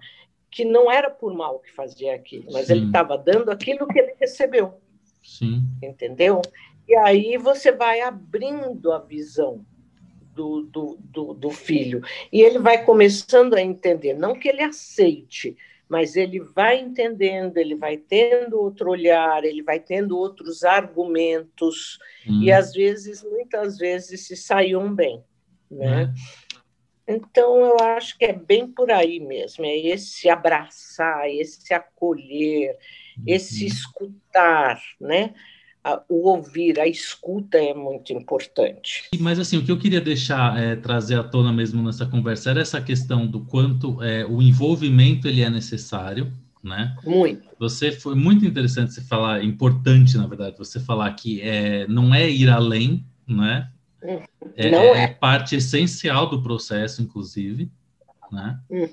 [0.51, 2.73] que não era por mal que fazia aquilo, mas Sim.
[2.75, 4.81] ele estava dando aquilo que ele recebeu.
[5.23, 5.63] Sim.
[5.83, 6.41] Entendeu?
[6.89, 9.65] E aí você vai abrindo a visão
[10.35, 12.03] do, do, do, do, filho.
[12.33, 15.57] E ele vai começando a entender, não que ele aceite,
[15.89, 21.99] mas ele vai entendendo, ele vai tendo outro olhar, ele vai tendo outros argumentos,
[22.29, 22.43] hum.
[22.43, 25.25] e às vezes, muitas vezes, se saiam bem.
[25.71, 26.05] Né?
[26.05, 26.15] Hum.
[27.11, 32.77] Então, eu acho que é bem por aí mesmo, é esse abraçar, esse acolher,
[33.27, 33.69] esse uhum.
[33.69, 35.33] escutar, né?
[36.09, 39.09] O ouvir, a escuta é muito importante.
[39.21, 42.61] Mas assim, o que eu queria deixar é, trazer à tona mesmo nessa conversa era
[42.61, 46.97] essa questão do quanto é, o envolvimento ele é necessário, né?
[47.05, 47.49] Muito.
[47.59, 52.29] Você foi muito interessante você falar, importante na verdade, você falar que é, não é
[52.29, 53.71] ir além, né?
[54.57, 57.71] É, não é, é parte essencial do processo, inclusive,
[58.35, 58.59] né?
[58.71, 58.89] Uhum.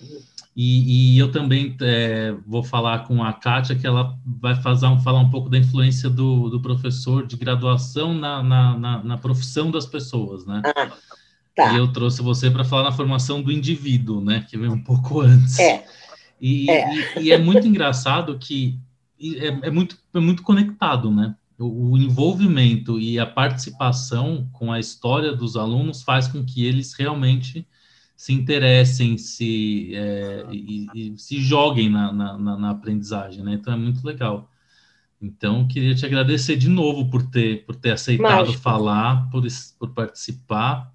[0.56, 5.20] E, e, eu também é, vou falar com a Kátia, que ela vai fazer, falar
[5.20, 9.86] um pouco da influência do, do professor de graduação na, na, na, na profissão das
[9.86, 10.62] pessoas, né?
[10.66, 10.92] Ah,
[11.54, 11.74] tá.
[11.74, 14.46] E eu trouxe você para falar na formação do indivíduo, né?
[14.50, 15.60] Que vem um pouco antes.
[15.60, 15.86] É.
[16.40, 18.80] E é, e, e é muito engraçado que
[19.20, 21.36] é, é, muito, é muito conectado, né?
[21.58, 26.94] O, o envolvimento e a participação com a história dos alunos faz com que eles
[26.94, 27.68] realmente
[28.16, 33.54] se interessem, se, é, e, e, se joguem na, na, na, aprendizagem, né?
[33.54, 34.50] Então é muito legal.
[35.22, 38.62] Então, queria te agradecer de novo por ter, por ter aceitado Mágico.
[38.62, 39.44] falar, por,
[39.80, 40.94] por participar.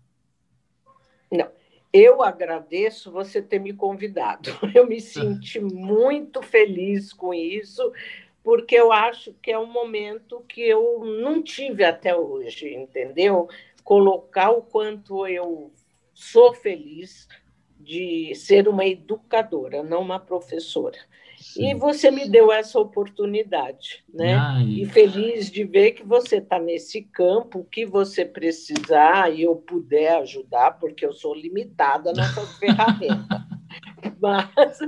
[1.30, 1.48] Não,
[1.92, 4.50] eu agradeço você ter me convidado.
[4.74, 7.92] Eu me senti muito feliz com isso,
[8.42, 13.48] porque eu acho que é um momento que eu não tive até hoje, entendeu?
[13.84, 15.70] Colocar o quanto eu
[16.20, 17.26] sou feliz
[17.78, 20.98] de ser uma educadora, não uma professora.
[21.38, 21.70] Sim.
[21.70, 24.34] E você me deu essa oportunidade, né?
[24.34, 24.64] Ai.
[24.64, 30.18] E feliz de ver que você está nesse campo, que você precisar e eu puder
[30.18, 33.40] ajudar, porque eu sou limitada nessas ferramentas.
[34.20, 34.78] Mas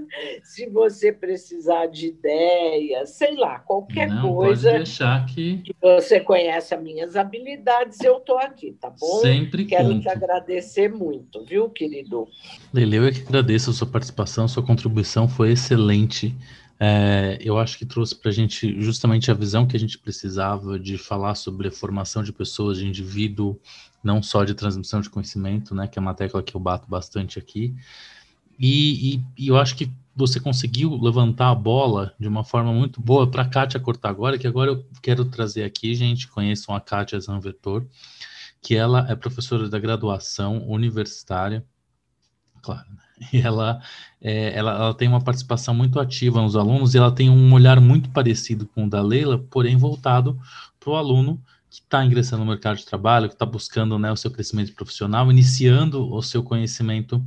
[0.45, 4.71] se você precisar de ideias, sei lá, qualquer Não, coisa.
[4.71, 5.59] Pode deixar que...
[5.59, 9.21] que você conhece as minhas habilidades, eu estou aqui, tá bom?
[9.21, 10.03] Sempre Quero conto.
[10.03, 12.29] te agradecer muito, viu, querido?
[12.73, 16.35] Lele, eu é que agradeço a sua participação, sua contribuição foi excelente.
[16.85, 20.79] É, eu acho que trouxe para a gente justamente a visão que a gente precisava
[20.79, 23.57] de falar sobre a formação de pessoas, de indivíduo,
[24.03, 27.39] não só de transmissão de conhecimento, né, que é uma tecla que eu bato bastante
[27.39, 27.73] aqui,
[28.59, 33.31] e, e, eu acho que você conseguiu levantar a bola de uma forma muito boa
[33.31, 37.19] para a Kátia cortar agora, que agora eu quero trazer aqui, gente, conheçam a Kátia
[37.19, 37.87] Zanvetor,
[38.61, 41.65] que ela é professora da graduação universitária,
[42.61, 43.03] claro, né?
[43.33, 43.81] e ela,
[44.21, 47.81] é, ela, ela tem uma participação muito ativa nos alunos e ela tem um olhar
[47.81, 50.39] muito parecido com o da Leila, porém voltado
[50.79, 54.17] para o aluno que está ingressando no mercado de trabalho, que está buscando né, o
[54.17, 57.25] seu crescimento profissional, iniciando o seu conhecimento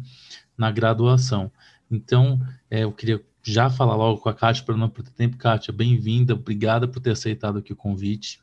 [0.58, 1.52] na graduação.
[1.90, 2.40] Então,
[2.70, 5.38] é, eu queria já falar logo com a Kátia para não perder tempo.
[5.38, 8.40] Kátia, bem-vinda, obrigada por ter aceitado aqui o convite.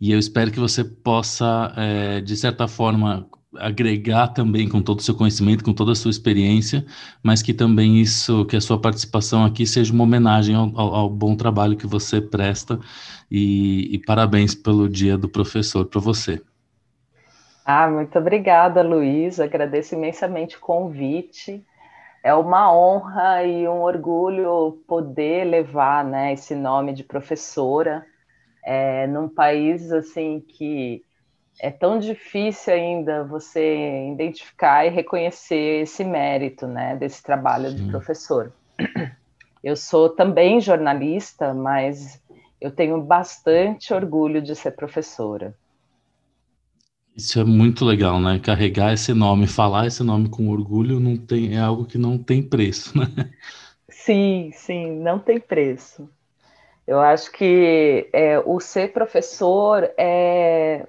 [0.00, 3.26] E eu espero que você possa, é, de certa forma,
[3.58, 6.84] agregar também com todo o seu conhecimento, com toda a sua experiência,
[7.22, 11.10] mas que também isso, que a sua participação aqui seja uma homenagem ao, ao, ao
[11.10, 12.78] bom trabalho que você presta
[13.30, 16.42] e, e parabéns pelo Dia do Professor para você.
[17.66, 19.40] Ah, muito obrigada, Luiz.
[19.40, 21.66] Agradeço imensamente o convite.
[22.22, 28.06] É uma honra e um orgulho poder levar né, esse nome de professora
[28.64, 31.04] é, num país assim que
[31.60, 37.76] é tão difícil ainda você identificar e reconhecer esse mérito né, desse trabalho Sim.
[37.76, 38.52] de professor.
[39.64, 42.22] Eu sou também jornalista, mas
[42.60, 45.52] eu tenho bastante orgulho de ser professora.
[47.16, 48.38] Isso é muito legal, né?
[48.38, 52.42] Carregar esse nome, falar esse nome com orgulho não tem, é algo que não tem
[52.42, 53.06] preço, né?
[53.90, 56.08] Sim, sim, não tem preço.
[56.86, 60.86] Eu acho que é, o ser professor é,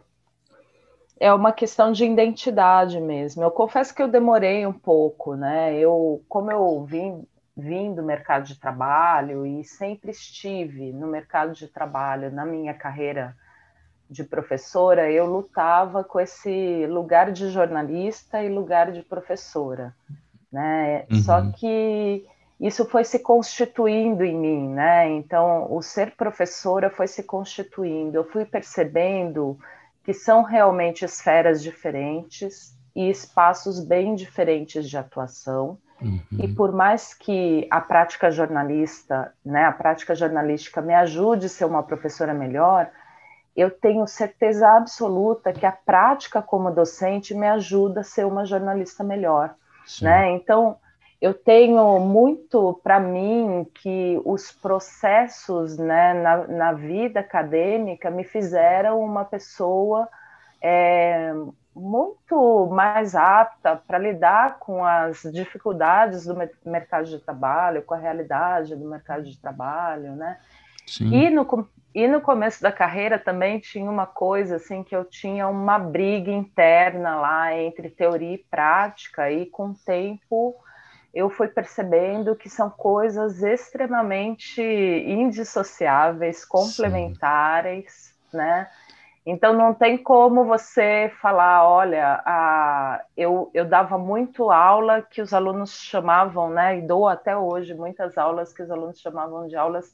[1.20, 3.44] é uma questão de identidade mesmo.
[3.44, 5.78] Eu confesso que eu demorei um pouco, né?
[5.78, 11.68] Eu, como eu vim, vim do mercado de trabalho e sempre estive no mercado de
[11.68, 13.36] trabalho na minha carreira
[14.10, 19.93] de professora, eu lutava com esse lugar de jornalista e lugar de professora,
[20.52, 21.06] né?
[21.12, 21.17] Uhum.
[21.17, 22.26] Só que
[22.60, 25.10] isso foi se constituindo em mim, né?
[25.10, 28.17] Então, o ser professora foi se constituindo.
[28.17, 29.60] Eu fui percebendo
[30.04, 35.78] que são realmente esferas diferentes e espaços bem diferentes de atuação.
[36.02, 36.20] Uhum.
[36.32, 41.65] E por mais que a prática jornalista, né, a prática jornalística me ajude a ser
[41.65, 42.89] uma professora melhor,
[43.58, 49.04] eu tenho certeza absoluta que a prática como docente me ajuda a ser uma jornalista
[49.04, 49.56] melhor,
[50.00, 50.30] né?
[50.32, 50.78] Então,
[51.20, 59.00] eu tenho muito para mim que os processos né, na, na, vida acadêmica me fizeram
[59.00, 60.08] uma pessoa
[60.62, 61.34] é,
[61.76, 68.76] muito mais apta para lidar com as dificuldades do mercado de trabalho, com a realidade
[68.76, 70.38] do mercado de trabalho, né?
[70.88, 71.13] Sim.
[71.13, 75.47] E no, e no começo da carreira também tinha uma coisa assim que eu tinha
[75.47, 80.56] uma briga interna lá entre teoria e prática e com o tempo
[81.13, 88.38] eu fui percebendo que são coisas extremamente indissociáveis, complementares, Sim.
[88.38, 88.69] né?
[89.26, 95.34] Então não tem como você falar, olha, a, eu, eu dava muito aula que os
[95.34, 96.78] alunos chamavam, né?
[96.78, 99.93] E dou até hoje muitas aulas que os alunos chamavam de aulas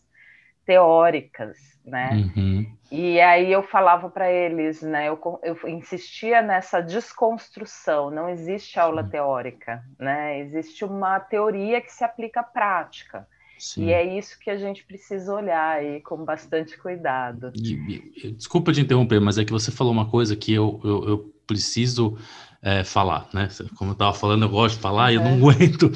[0.65, 2.31] teóricas, né?
[2.35, 2.65] Uhum.
[2.91, 5.09] E aí eu falava para eles, né?
[5.09, 8.11] Eu, eu, insistia nessa desconstrução.
[8.11, 9.09] Não existe aula Sim.
[9.09, 10.39] teórica, né?
[10.39, 13.27] Existe uma teoria que se aplica à prática.
[13.57, 13.85] Sim.
[13.85, 17.51] E é isso que a gente precisa olhar aí com bastante cuidado.
[17.55, 21.09] E, e, desculpa te interromper, mas é que você falou uma coisa que eu, eu,
[21.09, 22.17] eu preciso
[22.61, 23.47] é, falar, né?
[23.75, 25.91] Como eu estava falando, eu gosto de falar e eu não aguento,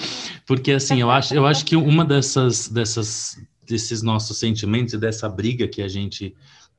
[0.46, 5.28] porque assim, eu acho, eu acho que uma dessas, dessas desses nossos sentimentos e dessa
[5.28, 6.36] briga que a gente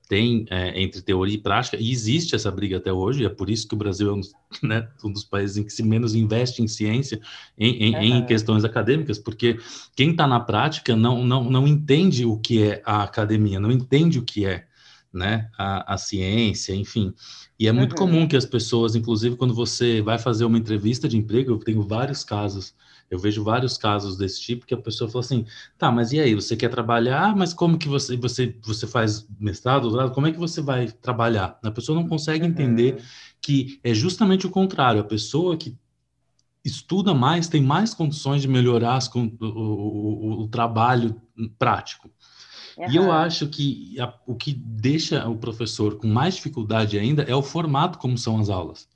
[0.08, 3.68] tem é, entre teoria e prática, e existe essa briga até hoje, é por isso
[3.68, 4.20] que o Brasil é um,
[4.66, 7.20] né, um dos países em que se menos investe em ciência,
[7.58, 9.58] em, em, em questões acadêmicas, porque
[9.94, 14.18] quem está na prática não, não, não entende o que é a academia, não entende
[14.18, 14.64] o que é
[15.12, 17.12] né, a, a ciência, enfim.
[17.58, 17.98] E é muito uhum.
[17.98, 21.82] comum que as pessoas, inclusive quando você vai fazer uma entrevista de emprego, eu tenho
[21.82, 22.74] vários casos
[23.10, 25.46] eu vejo vários casos desse tipo que a pessoa fala assim,
[25.78, 29.82] tá, mas e aí, você quer trabalhar, mas como que você, você, você faz mestrado,
[29.82, 31.58] doutorado, como é que você vai trabalhar?
[31.62, 32.50] A pessoa não consegue uhum.
[32.50, 33.02] entender
[33.40, 35.76] que é justamente o contrário, a pessoa que
[36.64, 41.20] estuda mais tem mais condições de melhorar as, o, o, o, trabalho
[41.58, 42.10] prático.
[42.76, 42.90] Uhum.
[42.90, 47.34] E eu acho que a, o que deixa o professor com mais dificuldade ainda é
[47.34, 48.86] o formato como são as aulas.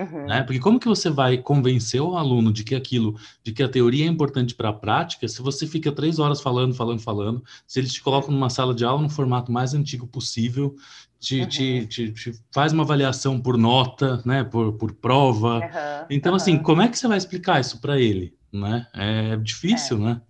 [0.00, 0.26] Uhum.
[0.26, 0.42] Né?
[0.42, 4.06] Porque como que você vai convencer o aluno de que aquilo, de que a teoria
[4.06, 7.92] é importante para a prática, se você fica três horas falando, falando, falando, se eles
[7.92, 10.74] te colocam numa sala de aula no formato mais antigo possível,
[11.18, 11.48] te, uhum.
[11.48, 15.58] te, te, te faz uma avaliação por nota, né, por, por prova.
[15.58, 16.06] Uhum.
[16.08, 18.34] Então, assim, como é que você vai explicar isso para ele?
[18.50, 18.86] Né?
[18.94, 20.00] É difícil, é.
[20.00, 20.20] né?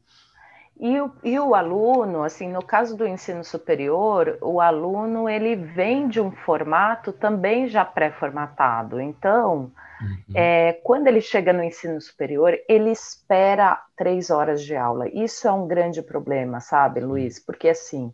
[0.82, 6.08] E o, e o aluno, assim, no caso do ensino superior, o aluno ele vem
[6.08, 8.98] de um formato também já pré-formatado.
[8.98, 10.34] Então, uhum.
[10.34, 15.06] é, quando ele chega no ensino superior, ele espera três horas de aula.
[15.10, 17.38] Isso é um grande problema, sabe, Luiz?
[17.38, 18.10] Porque assim,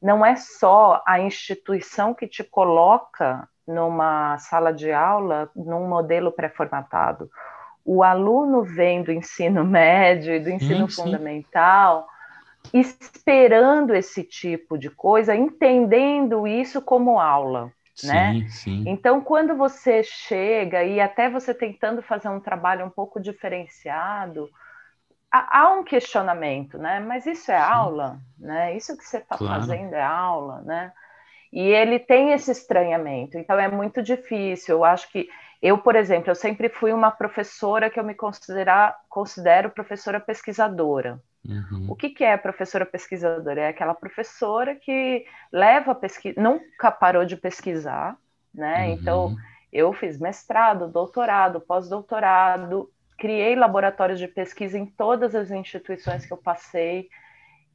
[0.00, 7.28] não é só a instituição que te coloca numa sala de aula num modelo pré-formatado
[7.84, 12.08] o aluno vem do ensino médio e do ensino sim, fundamental
[12.64, 12.78] sim.
[12.78, 17.70] esperando esse tipo de coisa, entendendo isso como aula.
[17.94, 18.46] Sim, né?
[18.48, 18.84] Sim.
[18.86, 24.48] Então, quando você chega e até você tentando fazer um trabalho um pouco diferenciado,
[25.30, 26.98] há, um questionamento, né?
[27.00, 28.76] Mas isso é aula, né?
[28.76, 29.60] Isso que você está claro.
[29.60, 30.92] fazendo é aula, né?
[31.52, 34.76] E ele tem esse estranhamento, então é muito difícil.
[34.76, 35.28] Eu acho que
[35.64, 41.18] eu, por exemplo, eu sempre fui uma professora que eu me considerar, considero professora pesquisadora.
[41.42, 41.86] Uhum.
[41.88, 43.62] O que, que é professora pesquisadora?
[43.62, 48.14] É aquela professora que leva a pesquisa, nunca parou de pesquisar,
[48.52, 48.88] né?
[48.88, 48.92] Uhum.
[48.92, 49.36] Então,
[49.72, 56.36] eu fiz mestrado, doutorado, pós-doutorado, criei laboratórios de pesquisa em todas as instituições que eu
[56.36, 57.08] passei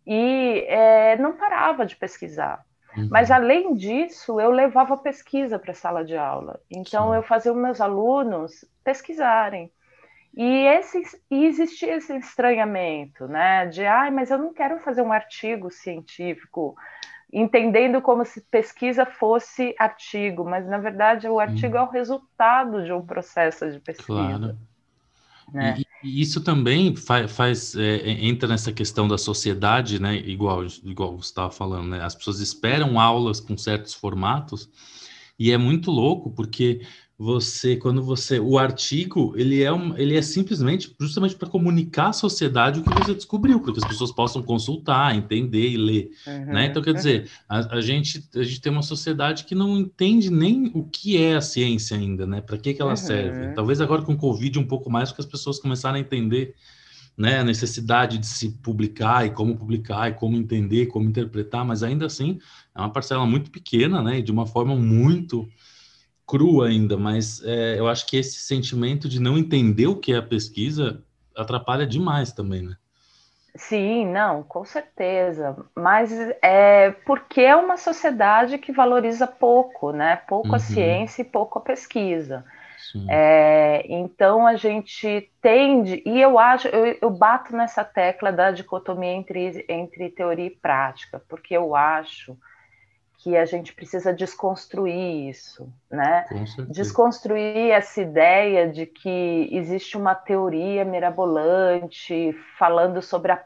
[0.06, 2.64] e é, não parava de pesquisar.
[2.98, 3.08] Uhum.
[3.12, 6.60] Mas, além disso, eu levava pesquisa para a sala de aula.
[6.70, 7.16] Então, Sim.
[7.16, 9.72] eu fazia os meus alunos pesquisarem.
[10.36, 13.66] E, esse, e existia esse estranhamento, né?
[13.68, 16.76] De, ai, mas eu não quero fazer um artigo científico,
[17.32, 21.84] entendendo como se pesquisa fosse artigo, mas, na verdade, o artigo uhum.
[21.84, 24.38] é o resultado de um processo de pesquisa.
[24.38, 24.69] Claro.
[25.54, 25.82] Né?
[26.04, 30.16] E, e, isso também faz, faz é, é, entra nessa questão da sociedade, né?
[30.18, 32.02] Igual, igual você estava falando, né?
[32.04, 34.70] As pessoas esperam aulas com certos formatos
[35.38, 36.82] e é muito louco porque
[37.22, 42.14] você, quando você, o artigo, ele é, um, ele é simplesmente, justamente para comunicar à
[42.14, 46.46] sociedade o que você descobriu, para que as pessoas possam consultar, entender e ler, uhum,
[46.46, 46.68] né?
[46.68, 46.96] Então, quer uhum.
[46.96, 51.18] dizer, a, a, gente, a gente tem uma sociedade que não entende nem o que
[51.18, 52.40] é a ciência ainda, né?
[52.40, 52.96] Para que, que ela uhum.
[52.96, 53.54] serve?
[53.54, 56.56] Talvez agora com o Covid um pouco mais, porque as pessoas começaram a entender
[57.18, 61.84] né, a necessidade de se publicar e como publicar e como entender, como interpretar, mas
[61.84, 62.40] ainda assim
[62.74, 65.46] é uma parcela muito pequena, né, e de uma forma muito
[66.30, 70.18] crua ainda, mas é, eu acho que esse sentimento de não entender o que é
[70.18, 71.04] a pesquisa
[71.36, 72.76] atrapalha demais também, né?
[73.56, 75.58] Sim, não, com certeza.
[75.76, 76.12] Mas
[76.42, 80.18] é porque é uma sociedade que valoriza pouco, né?
[80.28, 80.56] Pouco uhum.
[80.56, 82.46] a ciência e pouco a pesquisa.
[83.08, 89.12] É, então a gente tende, e eu acho, eu, eu, bato nessa tecla da dicotomia
[89.12, 92.38] entre, entre teoria e prática, porque eu acho
[93.20, 96.26] que a gente precisa desconstruir isso, né?
[96.70, 103.44] Desconstruir essa ideia de que existe uma teoria mirabolante falando sobre a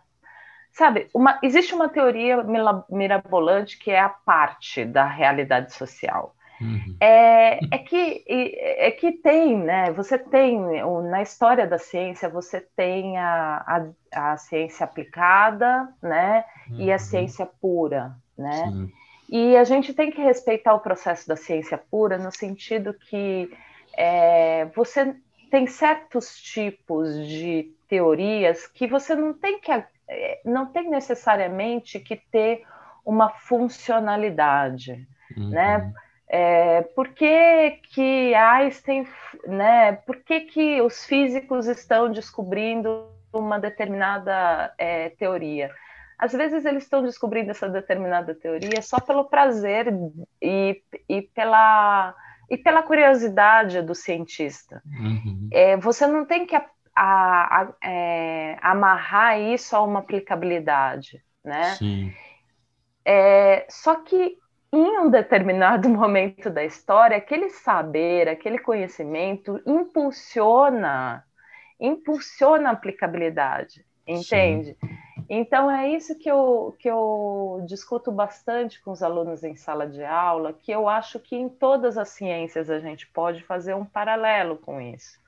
[0.71, 2.43] sabe, uma, existe uma teoria
[2.89, 6.35] mirabolante que é a parte da realidade social.
[6.61, 6.95] Uhum.
[6.99, 9.91] É, é, que, é que tem, né?
[9.91, 10.59] Você tem,
[11.09, 16.45] na história da ciência, você tem a, a, a ciência aplicada, né?
[16.71, 16.99] E a uhum.
[16.99, 18.67] ciência pura, né?
[18.71, 18.91] Sim.
[19.33, 23.51] E a gente tem que respeitar o processo da ciência pura no sentido que
[23.97, 25.15] é, você
[25.49, 32.15] tem certos tipos de teorias que você não tem que é, não tem necessariamente que
[32.15, 32.63] ter
[33.03, 35.49] uma funcionalidade, uhum.
[35.49, 35.93] né?
[36.27, 39.07] É, por que, que Einstein,
[39.47, 39.93] né?
[39.93, 45.71] Por que, que os físicos estão descobrindo uma determinada é, teoria?
[46.23, 49.93] Às vezes eles estão descobrindo essa determinada teoria só pelo prazer
[50.41, 52.15] e, e, pela,
[52.49, 54.81] e pela curiosidade do cientista.
[54.85, 55.49] Uhum.
[55.51, 56.65] É, você não tem que a,
[56.95, 61.75] a, a, é, amarrar isso a uma aplicabilidade, né?
[61.75, 62.13] Sim.
[63.03, 64.37] É, só que
[64.71, 71.25] em um determinado momento da história, aquele saber, aquele conhecimento impulsiona,
[71.77, 74.77] impulsiona a aplicabilidade, entende?
[74.79, 75.02] Sim.
[75.35, 80.03] Então é isso que eu, que eu discuto bastante com os alunos em sala de
[80.03, 84.57] aula, que eu acho que em todas as ciências a gente pode fazer um paralelo
[84.57, 85.19] com isso.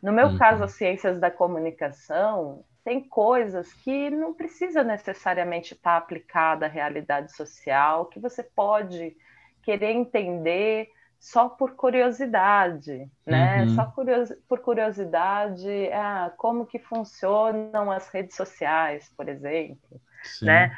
[0.00, 0.38] No meu uhum.
[0.38, 7.32] caso, as ciências da comunicação, tem coisas que não precisa necessariamente estar aplicada à realidade
[7.34, 9.16] social, que você pode
[9.60, 10.88] querer entender
[11.22, 13.62] só por curiosidade, né?
[13.62, 13.74] Uhum.
[13.76, 20.46] Só curios por curiosidade, ah, como que funcionam as redes sociais, por exemplo, Sim.
[20.46, 20.76] né?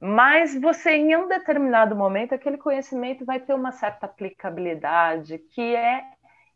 [0.00, 6.02] Mas você, em um determinado momento, aquele conhecimento vai ter uma certa aplicabilidade que é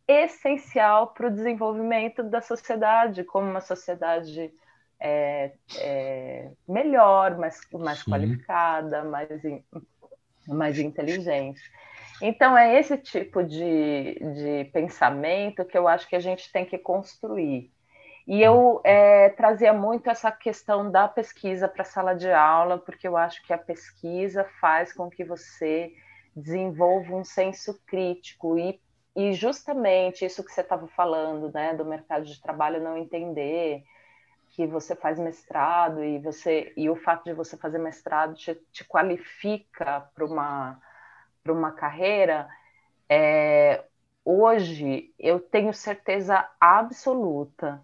[0.09, 4.53] essencial para o desenvolvimento da sociedade, como uma sociedade
[4.99, 9.29] é, é melhor, mais, mais qualificada, mais,
[10.49, 11.63] mais inteligente.
[12.25, 16.79] Então, é esse tipo de, de pensamento que eu acho que a gente tem que
[16.79, 17.73] construir.
[18.29, 23.09] E eu é, trazia muito essa questão da pesquisa para a sala de aula, porque
[23.09, 25.93] eu acho que a pesquisa faz com que você
[26.35, 28.81] desenvolva um senso crítico e,
[29.17, 33.83] e justamente isso que você estava falando, né, do mercado de trabalho não entender,
[34.51, 38.85] que você faz mestrado e você e o fato de você fazer mestrado te, te
[38.85, 40.81] qualifica para uma
[41.43, 42.49] para uma carreira
[43.09, 43.85] é,
[44.25, 47.83] hoje eu tenho certeza absoluta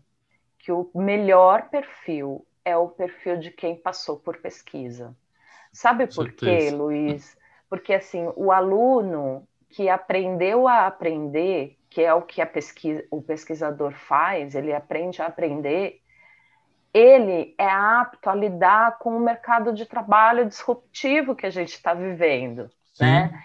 [0.58, 5.14] que o melhor perfil é o perfil de quem passou por pesquisa
[5.72, 7.36] sabe por quê Luiz
[7.68, 13.92] porque assim o aluno que aprendeu a aprender que é o que pesquisa, o pesquisador
[13.92, 16.00] faz ele aprende a aprender
[16.92, 21.92] ele é apto a lidar com o mercado de trabalho disruptivo que a gente está
[21.94, 23.04] vivendo, Sim.
[23.04, 23.44] né?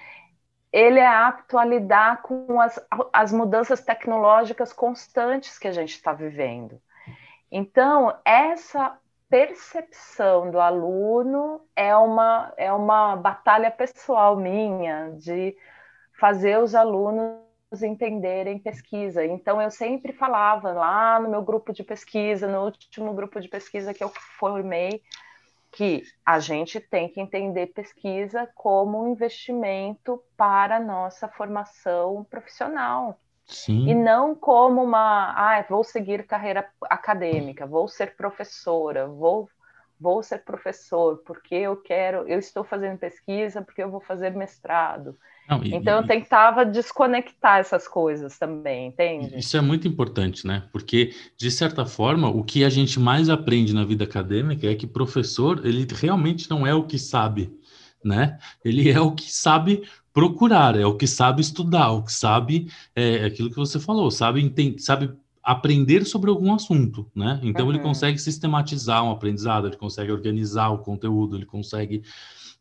[0.74, 6.11] Ele é apto a lidar com as, as mudanças tecnológicas constantes que a gente está
[6.11, 6.82] vivendo.
[7.51, 8.97] Então, essa
[9.30, 15.55] percepção do aluno é uma, é uma batalha pessoal minha de
[16.19, 17.38] fazer os alunos
[17.84, 19.24] entenderem pesquisa.
[19.24, 23.93] Então, eu sempre falava lá no meu grupo de pesquisa, no último grupo de pesquisa
[23.93, 25.03] que eu formei,
[25.74, 33.19] que a gente tem que entender pesquisa como um investimento para a nossa formação profissional.
[33.45, 33.89] Sim.
[33.89, 39.49] E não como uma, ah, vou seguir carreira acadêmica, vou ser professora, vou,
[40.03, 45.17] vou ser professor, porque eu quero, eu estou fazendo pesquisa, porque eu vou fazer mestrado.
[45.49, 49.37] Não, e, então eu tentava desconectar essas coisas também, entende?
[49.37, 50.67] Isso é muito importante, né?
[50.73, 54.85] Porque, de certa forma, o que a gente mais aprende na vida acadêmica é que
[54.85, 57.57] professor, ele realmente não é o que sabe,
[58.03, 58.37] né?
[58.63, 59.83] Ele é o que sabe
[60.13, 64.53] procurar, é o que sabe estudar, o que sabe é aquilo que você falou, sabe,
[64.77, 65.13] sabe
[65.43, 67.39] aprender sobre algum assunto, né?
[67.43, 67.73] Então uhum.
[67.73, 72.01] ele consegue sistematizar um aprendizado, ele consegue organizar o conteúdo, ele consegue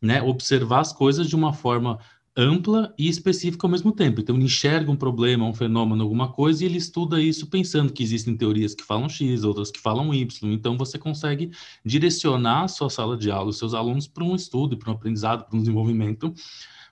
[0.01, 1.97] né, observar as coisas de uma forma
[2.35, 4.19] ampla e específica ao mesmo tempo.
[4.19, 8.03] Então ele enxerga um problema, um fenômeno, alguma coisa e ele estuda isso pensando que
[8.03, 10.51] existem teorias que falam X, outras que falam Y.
[10.51, 11.51] Então você consegue
[11.85, 15.45] direcionar a sua sala de aula, os seus alunos para um estudo, para um aprendizado,
[15.45, 16.33] para um desenvolvimento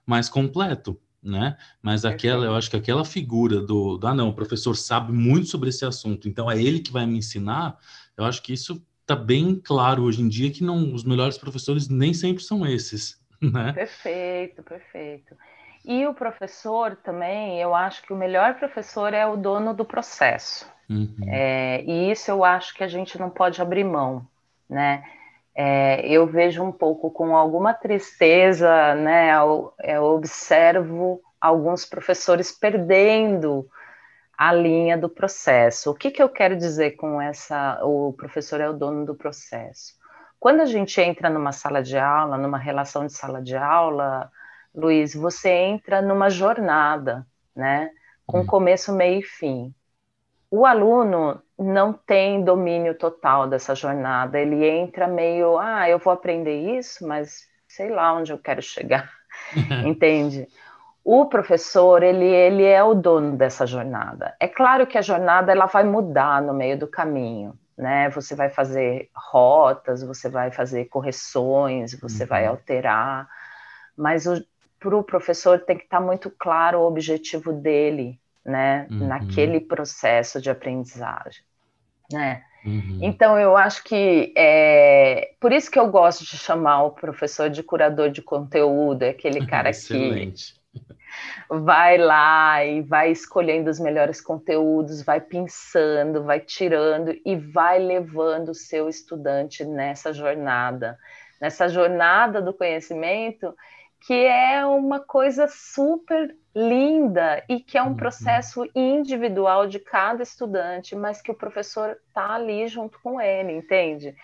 [0.06, 1.58] mais completo né?
[1.82, 5.48] Mas aquela, eu acho que aquela figura do, do, ah, não, o professor sabe muito
[5.48, 7.78] sobre esse assunto, então é ele que vai me ensinar,
[8.18, 11.88] eu acho que isso está bem claro hoje em dia que não, os melhores professores
[11.88, 13.74] nem sempre são esses, né?
[13.74, 15.36] Perfeito, perfeito.
[15.84, 20.70] E o professor também, eu acho que o melhor professor é o dono do processo.
[20.88, 21.16] Uhum.
[21.28, 24.28] É, e isso eu acho que a gente não pode abrir mão,
[24.70, 25.04] né?
[25.56, 29.32] É, eu vejo um pouco com alguma tristeza, né?
[29.36, 33.68] Eu, eu observo alguns professores perdendo
[34.38, 35.92] a linha do processo.
[35.92, 37.80] O que, que eu quero dizer com essa?
[37.84, 39.94] O professor é o dono do processo.
[40.40, 44.32] Quando a gente entra numa sala de aula, numa relação de sala de aula,
[44.74, 47.92] Luiz, você entra numa jornada, né?
[48.26, 48.46] Com uhum.
[48.46, 49.76] começo, meio e fim.
[50.50, 54.40] O aluno não tem domínio total dessa jornada.
[54.40, 59.10] Ele entra meio, ah, eu vou aprender isso, mas sei lá onde eu quero chegar,
[59.86, 60.48] entende?
[61.04, 64.36] O professor, ele, ele é o dono dessa jornada.
[64.40, 68.10] É claro que a jornada ela vai mudar no meio do caminho, né?
[68.10, 72.30] Você vai fazer rotas, você vai fazer correções, você uhum.
[72.30, 73.28] vai alterar,
[73.96, 74.26] mas
[74.80, 78.88] para o professor tem que estar muito claro o objetivo dele, né?
[78.92, 79.08] Uhum.
[79.08, 81.44] Naquele processo de aprendizagem
[82.12, 82.44] né?
[82.66, 83.00] Uhum.
[83.02, 87.64] Então, eu acho que é por isso que eu gosto de chamar o professor de
[87.64, 90.34] curador de conteúdo, é aquele cara que
[91.50, 98.50] vai lá e vai escolhendo os melhores conteúdos, vai pensando, vai tirando e vai levando
[98.50, 100.98] o seu estudante nessa jornada,
[101.42, 103.54] nessa jornada do conhecimento,
[104.02, 107.96] que é uma coisa super linda e que é um uhum.
[107.96, 114.16] processo individual de cada estudante, mas que o professor está ali junto com ele, entende?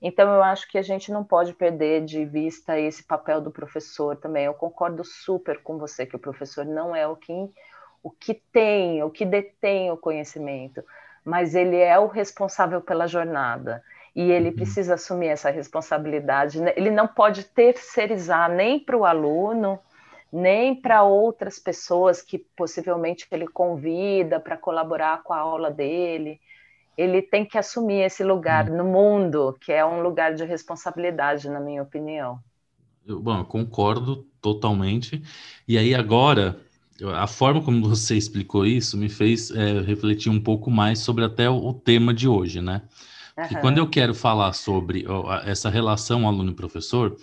[0.00, 4.16] Então eu acho que a gente não pode perder de vista esse papel do professor
[4.16, 4.44] também.
[4.44, 7.32] Eu concordo super com você que o professor não é o que
[8.02, 10.84] o que tem, o que detém o conhecimento,
[11.24, 13.82] mas ele é o responsável pela jornada
[14.14, 14.54] e ele uhum.
[14.54, 16.60] precisa assumir essa responsabilidade.
[16.60, 16.72] Né?
[16.76, 19.78] Ele não pode terceirizar nem para o aluno,
[20.32, 26.40] nem para outras pessoas que possivelmente ele convida para colaborar com a aula dele.
[26.96, 28.76] Ele tem que assumir esse lugar hum.
[28.76, 32.38] no mundo, que é um lugar de responsabilidade, na minha opinião.
[33.06, 35.22] Eu, bom, eu concordo totalmente.
[35.66, 36.56] E aí agora,
[37.16, 41.50] a forma como você explicou isso me fez é, refletir um pouco mais sobre até
[41.50, 42.82] o, o tema de hoje, né?
[43.36, 43.44] Uhum.
[43.50, 45.04] E quando eu quero falar sobre
[45.44, 47.16] essa relação aluno-professor,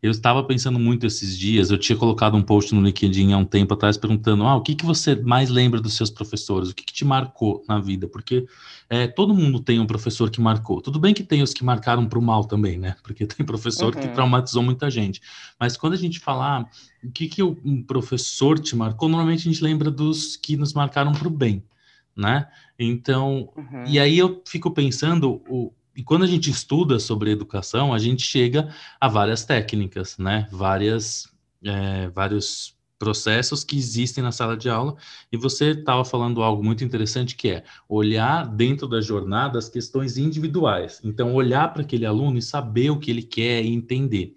[0.00, 3.44] eu estava pensando muito esses dias, eu tinha colocado um post no LinkedIn há um
[3.44, 6.70] tempo atrás perguntando, ah, o que, que você mais lembra dos seus professores?
[6.70, 8.06] O que, que te marcou na vida?
[8.06, 8.46] Porque
[8.88, 10.80] é, todo mundo tem um professor que marcou.
[10.80, 12.94] Tudo bem que tem os que marcaram para o mal também, né?
[13.02, 14.00] Porque tem professor uhum.
[14.00, 15.20] que traumatizou muita gente.
[15.58, 16.66] Mas quando a gente fala, ah,
[17.02, 21.10] o que, que um professor te marcou, normalmente a gente lembra dos que nos marcaram
[21.10, 21.64] para o bem,
[22.16, 22.46] né?
[22.78, 23.84] Então, uhum.
[23.86, 28.22] e aí eu fico pensando, o, e quando a gente estuda sobre educação, a gente
[28.22, 30.46] chega a várias técnicas, né?
[30.52, 31.28] Várias,
[31.64, 34.96] é, vários processos que existem na sala de aula.
[35.32, 40.16] E você estava falando algo muito interessante que é olhar dentro da jornada as questões
[40.16, 41.00] individuais.
[41.02, 44.34] Então, olhar para aquele aluno e saber o que ele quer e entender.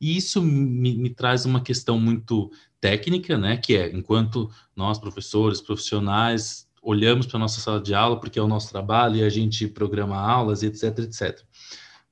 [0.00, 3.56] E isso me, me traz uma questão muito técnica, né?
[3.56, 8.42] Que é, enquanto nós, professores, profissionais, olhamos para a nossa sala de aula, porque é
[8.42, 11.40] o nosso trabalho, e a gente programa aulas, etc, etc.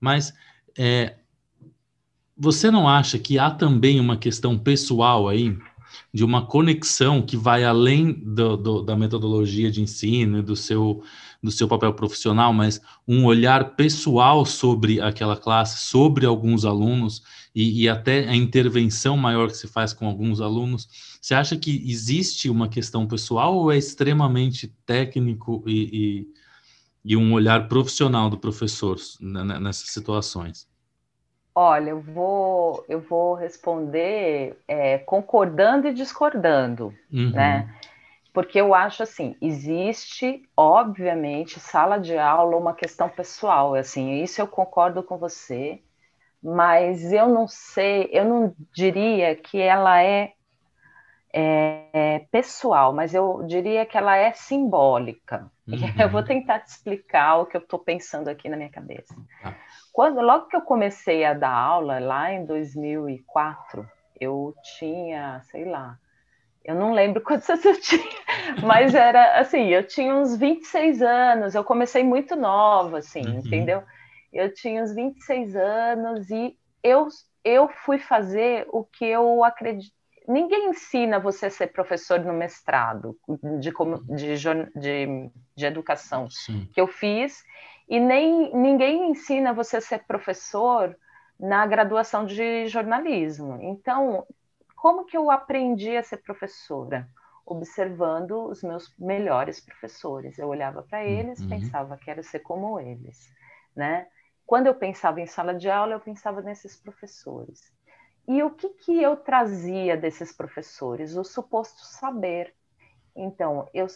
[0.00, 0.32] Mas
[0.76, 1.16] é,
[2.36, 5.56] você não acha que há também uma questão pessoal aí,
[6.12, 11.02] de uma conexão que vai além do, do, da metodologia de ensino, do seu,
[11.42, 17.22] do seu papel profissional, mas um olhar pessoal sobre aquela classe, sobre alguns alunos,
[17.54, 20.88] e, e até a intervenção maior que se faz com alguns alunos,
[21.20, 26.26] você acha que existe uma questão pessoal ou é extremamente técnico e,
[27.04, 30.66] e, e um olhar profissional do professor nessas situações?
[31.54, 37.30] Olha, eu vou, eu vou responder é, concordando e discordando, uhum.
[37.30, 37.68] né?
[38.32, 44.46] Porque eu acho assim, existe, obviamente, sala de aula uma questão pessoal, assim, isso eu
[44.48, 45.82] concordo com você,
[46.42, 50.32] mas eu não sei, eu não diria que ela é,
[51.32, 55.50] é, é pessoal, mas eu diria que ela é simbólica.
[55.68, 55.76] Uhum.
[56.00, 59.14] Eu vou tentar te explicar o que eu estou pensando aqui na minha cabeça.
[59.44, 59.54] Ah.
[59.92, 63.88] Quando, logo que eu comecei a dar aula, lá em 2004,
[64.20, 65.96] eu tinha, sei lá,
[66.64, 68.20] eu não lembro quantos anos eu tinha,
[68.62, 73.38] mas era assim, eu tinha uns 26 anos, eu comecei muito nova, assim, uhum.
[73.38, 73.82] entendeu?
[74.32, 77.08] Eu tinha uns 26 anos e eu,
[77.44, 79.92] eu fui fazer o que eu acredito.
[80.26, 83.16] Ninguém ensina você a ser professor no mestrado
[83.58, 83.70] de,
[84.16, 84.36] de,
[84.76, 86.68] de, de educação Sim.
[86.72, 87.42] que eu fiz,
[87.88, 90.96] e nem ninguém ensina você a ser professor
[91.38, 93.58] na graduação de jornalismo.
[93.60, 94.24] Então,
[94.82, 97.08] como que eu aprendi a ser professora?
[97.46, 100.36] Observando os meus melhores professores.
[100.40, 101.50] Eu olhava para eles, uhum.
[101.50, 103.32] pensava, quero ser como eles,
[103.76, 104.08] né?
[104.44, 107.72] Quando eu pensava em sala de aula, eu pensava nesses professores.
[108.26, 111.14] E o que, que eu trazia desses professores?
[111.14, 112.52] O suposto saber.
[113.14, 113.86] Então, eu,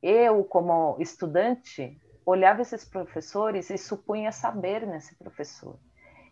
[0.00, 5.76] eu como estudante, olhava esses professores e supunha saber nesse professor.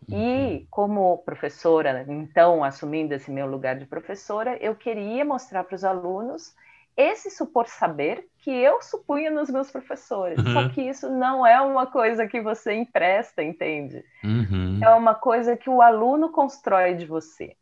[0.07, 0.67] E uhum.
[0.69, 6.53] como professora, então assumindo esse meu lugar de professora, eu queria mostrar para os alunos
[6.95, 10.37] esse supor saber que eu supunha nos meus professores.
[10.39, 10.53] Uhum.
[10.53, 14.03] Só que isso não é uma coisa que você empresta, entende?
[14.23, 14.79] Uhum.
[14.81, 17.55] É uma coisa que o aluno constrói de você.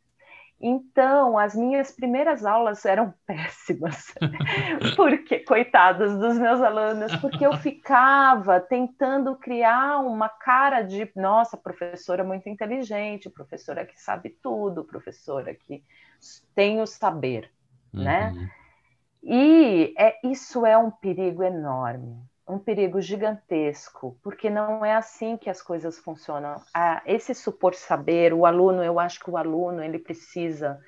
[0.60, 4.14] Então, as minhas primeiras aulas eram péssimas,
[4.96, 12.24] porque, coitados dos meus alunos, porque eu ficava tentando criar uma cara de, nossa, professora
[12.24, 15.84] muito inteligente, professora que sabe tudo, professora que
[16.56, 17.52] tem o saber,
[17.92, 18.30] né?
[18.30, 18.42] uhum.
[18.42, 18.52] né?
[19.26, 25.50] E é, isso é um perigo enorme, um perigo gigantesco, porque não é assim que
[25.50, 26.62] as coisas funcionam.
[26.74, 30.80] Ah, esse supor saber, o aluno, eu acho que o aluno ele precisa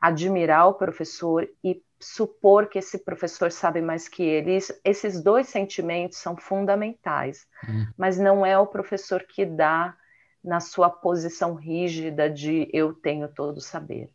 [0.00, 4.58] admirar o professor e supor que esse professor sabe mais que ele.
[4.84, 7.86] esses dois sentimentos são fundamentais, hum.
[7.96, 9.94] mas não é o professor que dá
[10.42, 14.10] na sua posição rígida de eu tenho todo o saber.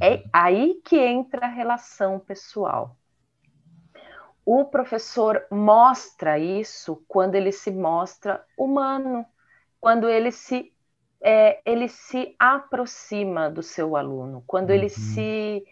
[0.00, 0.22] É uhum.
[0.32, 2.96] aí que entra a relação pessoal
[4.50, 9.26] o professor mostra isso quando ele se mostra humano,
[9.78, 10.72] quando ele se
[11.20, 14.76] é, ele se aproxima do seu aluno, quando uhum.
[14.76, 15.62] ele se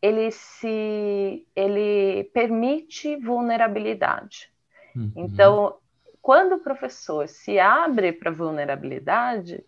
[0.00, 4.50] ele se ele permite vulnerabilidade.
[4.96, 5.12] Uhum.
[5.14, 5.76] Então,
[6.22, 9.62] quando o professor se abre para vulnerabilidade,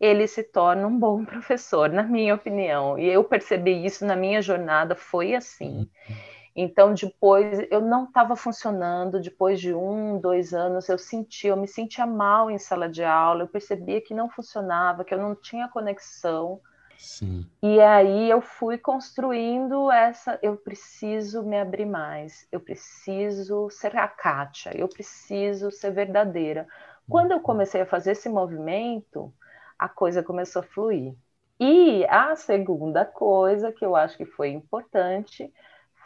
[0.00, 2.98] ele se torna um bom professor, na minha opinião.
[2.98, 5.88] E eu percebi isso na minha jornada, foi assim.
[6.08, 6.16] Uhum.
[6.54, 9.20] Então, depois, eu não estava funcionando.
[9.20, 13.42] Depois de um, dois anos, eu sentia, eu me sentia mal em sala de aula.
[13.42, 16.60] Eu percebia que não funcionava, que eu não tinha conexão.
[16.96, 17.46] Sim.
[17.62, 20.38] E aí eu fui construindo essa.
[20.42, 22.46] Eu preciso me abrir mais.
[22.50, 24.76] Eu preciso ser a Kátia.
[24.76, 26.66] Eu preciso ser verdadeira.
[27.08, 29.32] Quando eu comecei a fazer esse movimento,
[29.78, 31.14] a coisa começou a fluir.
[31.58, 35.52] E a segunda coisa que eu acho que foi importante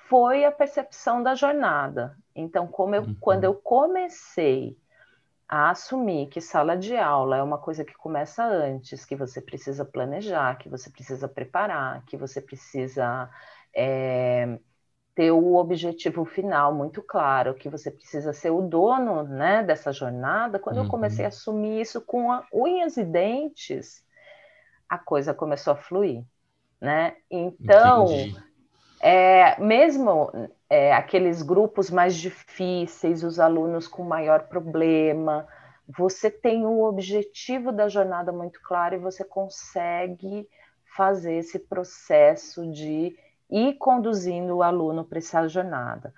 [0.08, 2.16] foi a percepção da jornada.
[2.34, 3.16] Então, como eu, uhum.
[3.20, 4.76] quando eu comecei
[5.48, 9.84] a assumir que sala de aula é uma coisa que começa antes, que você precisa
[9.84, 13.28] planejar, que você precisa preparar, que você precisa
[13.74, 14.58] é,
[15.14, 20.58] ter o objetivo final muito claro, que você precisa ser o dono né, dessa jornada.
[20.58, 20.84] Quando uhum.
[20.84, 21.34] eu comecei a uhum.
[21.34, 24.02] assumir isso com a, unhas e dentes,
[24.88, 26.24] a coisa começou a fluir.
[26.80, 27.14] Né?
[27.30, 28.51] Então, Entendi
[29.02, 30.30] é, mesmo
[30.70, 35.46] é, aqueles grupos mais difíceis, os alunos com maior problema,
[35.88, 40.48] você tem o objetivo da jornada muito claro e você consegue
[40.96, 43.16] fazer esse processo de
[43.50, 46.14] ir conduzindo o aluno para essa jornada.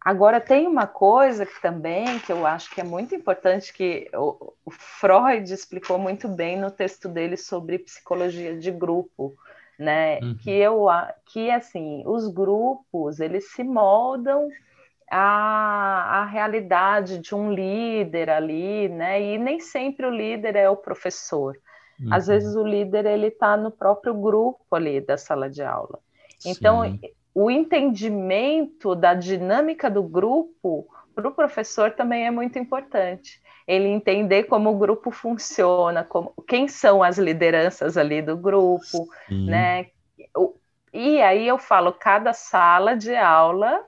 [0.00, 4.52] Agora tem uma coisa que também que eu acho que é muito importante que o,
[4.70, 9.34] Freud explicou muito bem no texto dele sobre psicologia de grupo,
[9.78, 10.18] né?
[10.20, 10.36] Uhum.
[10.36, 10.86] Que eu
[11.26, 14.48] que assim, os grupos, eles se moldam
[15.10, 19.22] a, a realidade de um líder ali, né?
[19.22, 21.56] E nem sempre o líder é o professor.
[22.00, 22.12] Uhum.
[22.12, 25.98] Às vezes o líder ele está no próprio grupo ali da sala de aula.
[26.44, 27.00] Então, Sim.
[27.34, 33.40] o entendimento da dinâmica do grupo para o professor também é muito importante.
[33.66, 39.46] Ele entender como o grupo funciona, como, quem são as lideranças ali do grupo, Sim.
[39.46, 39.86] né?
[40.92, 43.84] E aí eu falo, cada sala de aula,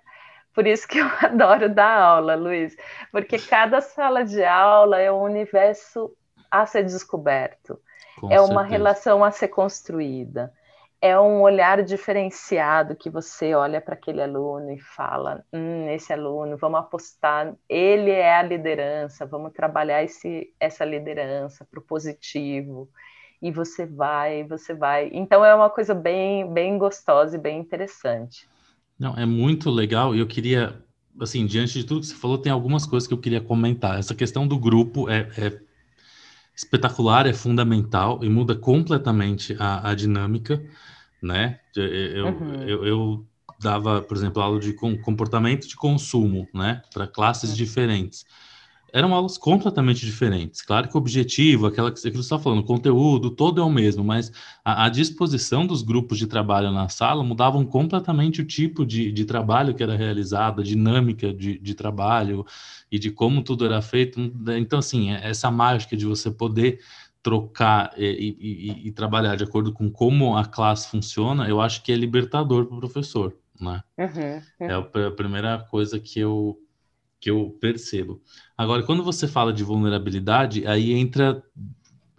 [0.52, 2.76] por isso que eu adoro dar aula, Luiz,
[3.12, 6.12] porque cada sala de aula é um universo
[6.50, 7.80] a ser descoberto,
[8.20, 10.52] Com é uma relação a ser construída
[11.00, 16.56] é um olhar diferenciado que você olha para aquele aluno e fala: hum, esse aluno,
[16.56, 22.88] vamos apostar, ele é a liderança, vamos trabalhar esse, essa liderança para o positivo.
[23.40, 25.10] E você vai, você vai.
[25.12, 28.48] Então é uma coisa bem, bem gostosa e bem interessante.
[28.98, 30.12] Não, é muito legal.
[30.12, 30.82] E eu queria,
[31.20, 33.96] assim, diante de tudo que você falou, tem algumas coisas que eu queria comentar.
[33.96, 35.60] Essa questão do grupo é, é
[36.58, 40.60] espetacular, é fundamental e muda completamente a, a dinâmica,
[41.22, 41.60] né?
[41.76, 42.62] Eu, uhum.
[42.64, 43.26] eu, eu,
[43.60, 47.56] dava, por exemplo, aula de comportamento de consumo, né, para classes uhum.
[47.56, 48.24] diferentes
[48.92, 50.62] eram aulas completamente diferentes.
[50.62, 54.02] Claro que o objetivo, aquela que você está falando, o conteúdo, todo é o mesmo,
[54.02, 54.32] mas
[54.64, 59.24] a, a, disposição dos grupos de trabalho na sala mudavam completamente o tipo de, de
[59.24, 62.44] trabalho que era realizado, a dinâmica de, de trabalho
[62.90, 64.20] e de como tudo era feito.
[64.56, 66.80] Então, assim, é, essa mágica de você poder
[67.22, 71.92] trocar e, e, e trabalhar de acordo com como a classe funciona, eu acho que
[71.92, 73.82] é libertador para o professor, né?
[73.98, 74.70] Uhum, uhum.
[74.70, 76.58] É a primeira coisa que eu
[77.20, 78.20] que eu percebo.
[78.56, 81.42] Agora, quando você fala de vulnerabilidade, aí entra,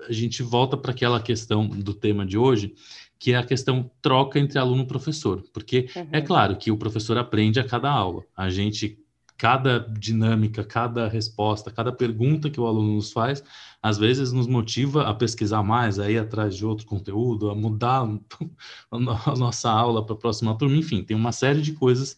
[0.07, 2.73] a gente volta para aquela questão do tema de hoje,
[3.17, 6.09] que é a questão troca entre aluno e professor, porque é uhum.
[6.13, 8.23] é claro que o professor aprende a cada aula.
[8.35, 8.97] A gente
[9.39, 13.41] cada dinâmica, cada resposta, cada pergunta que o aluno nos faz,
[13.81, 18.01] às vezes nos motiva a pesquisar mais, a ir atrás de outro conteúdo, a mudar
[18.91, 22.17] a nossa aula para a próxima turma, enfim, tem uma série de coisas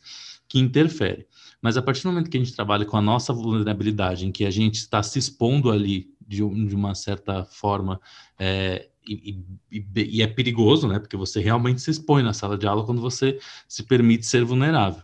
[0.50, 1.24] que interferem.
[1.62, 4.46] Mas a partir do momento que a gente trabalha com a nossa vulnerabilidade, em que
[4.46, 8.02] a gente está se expondo ali de, de uma certa forma,
[8.40, 11.00] é, e, e, e, é perigoso, né?
[11.00, 15.04] Porque você realmente se expõe na sala de aula quando você se permite ser vulnerável.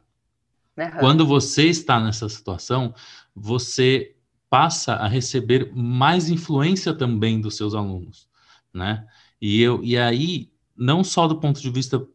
[0.77, 0.89] Uhum.
[0.99, 2.93] Quando você está nessa situação,
[3.35, 4.15] você
[4.49, 8.27] passa a receber mais influência também dos seus alunos,
[8.73, 9.05] né?
[9.41, 12.05] E eu e aí não só do ponto de vista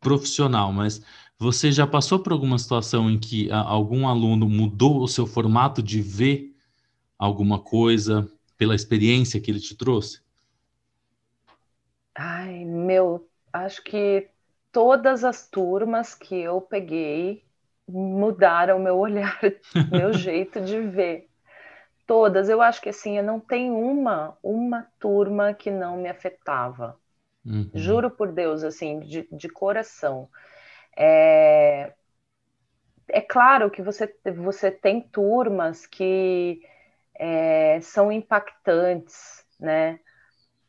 [0.00, 1.02] profissional, mas
[1.38, 5.82] você já passou por alguma situação em que a, algum aluno mudou o seu formato
[5.82, 6.54] de ver
[7.18, 10.20] alguma coisa pela experiência que ele te trouxe?
[12.14, 14.28] Ai, meu, acho que
[14.72, 17.44] todas as turmas que eu peguei
[17.88, 19.38] mudaram meu olhar,
[19.92, 21.28] meu jeito de ver.
[22.06, 26.98] Todas, eu acho que assim, eu não tenho uma, uma turma que não me afetava.
[27.44, 27.70] Uhum.
[27.74, 30.28] Juro por Deus, assim, de, de coração.
[30.96, 31.92] É,
[33.08, 36.60] é claro que você, você tem turmas que
[37.14, 40.00] é, são impactantes, né?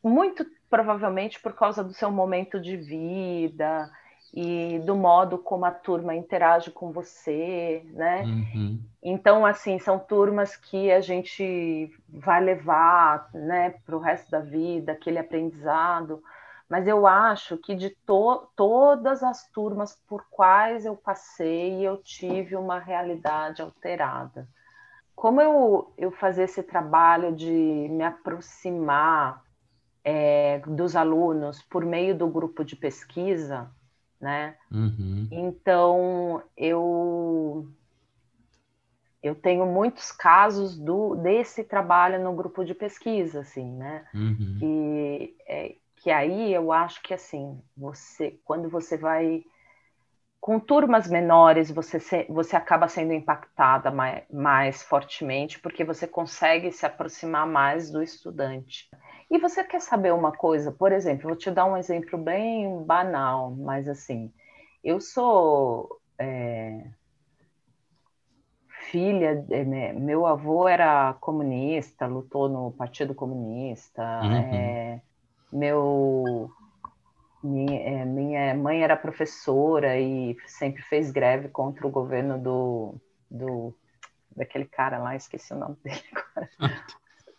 [0.02, 3.90] Muito provavelmente por causa do seu momento de vida
[4.34, 8.22] e do modo como a turma interage com você, né?
[8.22, 8.78] Uhum.
[9.02, 14.92] Então, assim, são turmas que a gente vai levar, né, para o resto da vida,
[14.92, 16.22] aquele aprendizado
[16.68, 22.56] mas eu acho que de to todas as turmas por quais eu passei, eu tive
[22.56, 24.46] uma realidade alterada.
[25.16, 29.42] Como eu, eu fazia esse trabalho de me aproximar
[30.04, 33.70] é, dos alunos por meio do grupo de pesquisa,
[34.20, 34.56] né?
[34.70, 35.26] Uhum.
[35.30, 37.66] Então eu
[39.22, 44.06] eu tenho muitos casos do desse trabalho no grupo de pesquisa, assim, né?
[44.14, 44.58] Uhum.
[44.62, 45.74] E é,
[46.08, 49.44] que aí eu acho que assim, você quando você vai
[50.40, 56.72] com turmas menores, você, se, você acaba sendo impactada mais, mais fortemente, porque você consegue
[56.72, 58.88] se aproximar mais do estudante.
[59.30, 60.72] E você quer saber uma coisa?
[60.72, 64.32] Por exemplo, vou te dar um exemplo bem banal, mas assim,
[64.82, 66.86] eu sou é,
[68.90, 74.32] filha, é, né, meu avô era comunista, lutou no Partido Comunista, uhum.
[74.54, 75.02] é,
[75.52, 76.50] meu
[77.42, 82.94] minha, é, minha, mãe era professora e sempre fez greve contra o governo do,
[83.30, 83.74] do
[84.34, 86.82] daquele cara lá, esqueci o nome dele agora.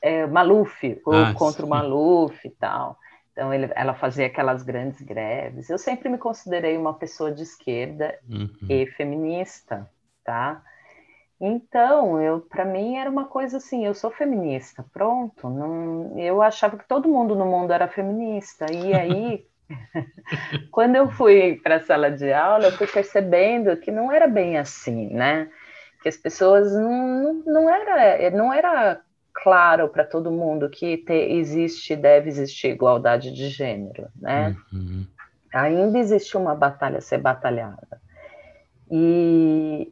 [0.01, 1.67] É, Maluf, ou ah, contra sim.
[1.67, 2.97] o Maluf e tal.
[3.31, 5.69] Então ele, ela fazia aquelas grandes greves.
[5.69, 8.49] Eu sempre me considerei uma pessoa de esquerda uhum.
[8.69, 9.89] e feminista,
[10.23, 10.61] tá?
[11.41, 15.49] Então, eu para mim era uma coisa assim, eu sou feminista, pronto.
[15.49, 18.65] Não, eu achava que todo mundo no mundo era feminista.
[18.71, 19.45] E aí,
[20.69, 24.57] quando eu fui para a sala de aula, eu fui percebendo que não era bem
[24.57, 25.49] assim, né?
[26.03, 29.01] Que as pessoas não, não, não era não era
[29.33, 34.57] claro para todo mundo que te, existe deve existir igualdade de gênero, né?
[34.73, 35.07] Uhum.
[35.53, 38.01] Ainda existe uma batalha a ser batalhada.
[38.91, 39.91] E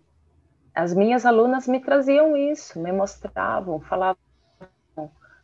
[0.77, 4.21] as minhas alunas me traziam isso, me mostravam, falavam,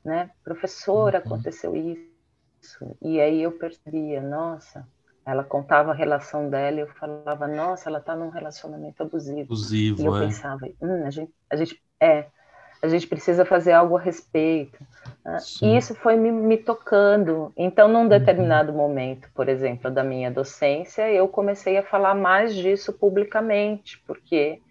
[0.06, 0.30] né?
[0.44, 1.26] Professora, uhum.
[1.26, 2.96] aconteceu isso.
[3.02, 4.88] E aí eu percebia, nossa,
[5.26, 9.42] ela contava a relação dela e eu falava, nossa, ela está num relacionamento abusivo.
[9.42, 10.20] Abusivo, e eu é.
[10.28, 12.28] pensava, hum, a gente, a gente, é,
[12.84, 14.86] a gente precisa fazer algo a respeito.
[15.26, 15.40] Né?
[15.64, 17.52] E isso foi me, me, tocando.
[17.58, 18.08] Então, num uhum.
[18.08, 24.62] determinado momento, por exemplo, da minha docência, eu comecei a falar mais disso publicamente, porque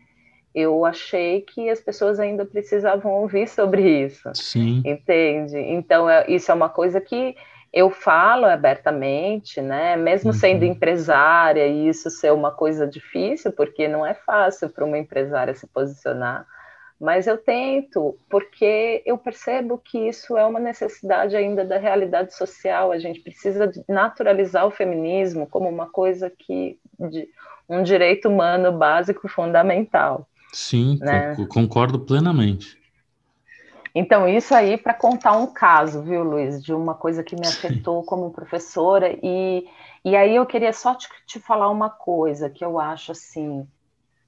[0.55, 4.31] eu achei que as pessoas ainda precisavam ouvir sobre isso.
[4.35, 4.83] Sim.
[4.85, 5.59] Entende?
[5.59, 7.35] Então, é, isso é uma coisa que
[7.73, 9.97] eu falo abertamente, né?
[9.97, 10.37] Mesmo uhum.
[10.37, 15.55] sendo empresária, e isso ser uma coisa difícil, porque não é fácil para uma empresária
[15.55, 16.47] se posicionar,
[17.03, 22.93] mas eu tento, porque eu percebo que isso é uma necessidade ainda da realidade social.
[22.93, 26.79] A gente precisa naturalizar o feminismo como uma coisa que
[27.11, 27.29] de,
[27.69, 30.29] um direito humano básico fundamental.
[30.53, 31.35] Sim, né?
[31.49, 32.77] concordo plenamente.
[33.95, 38.03] Então, isso aí para contar um caso, viu, Luiz, de uma coisa que me afetou
[38.05, 39.19] como professora.
[39.23, 39.67] E,
[40.05, 43.67] e aí eu queria só te, te falar uma coisa que eu acho assim.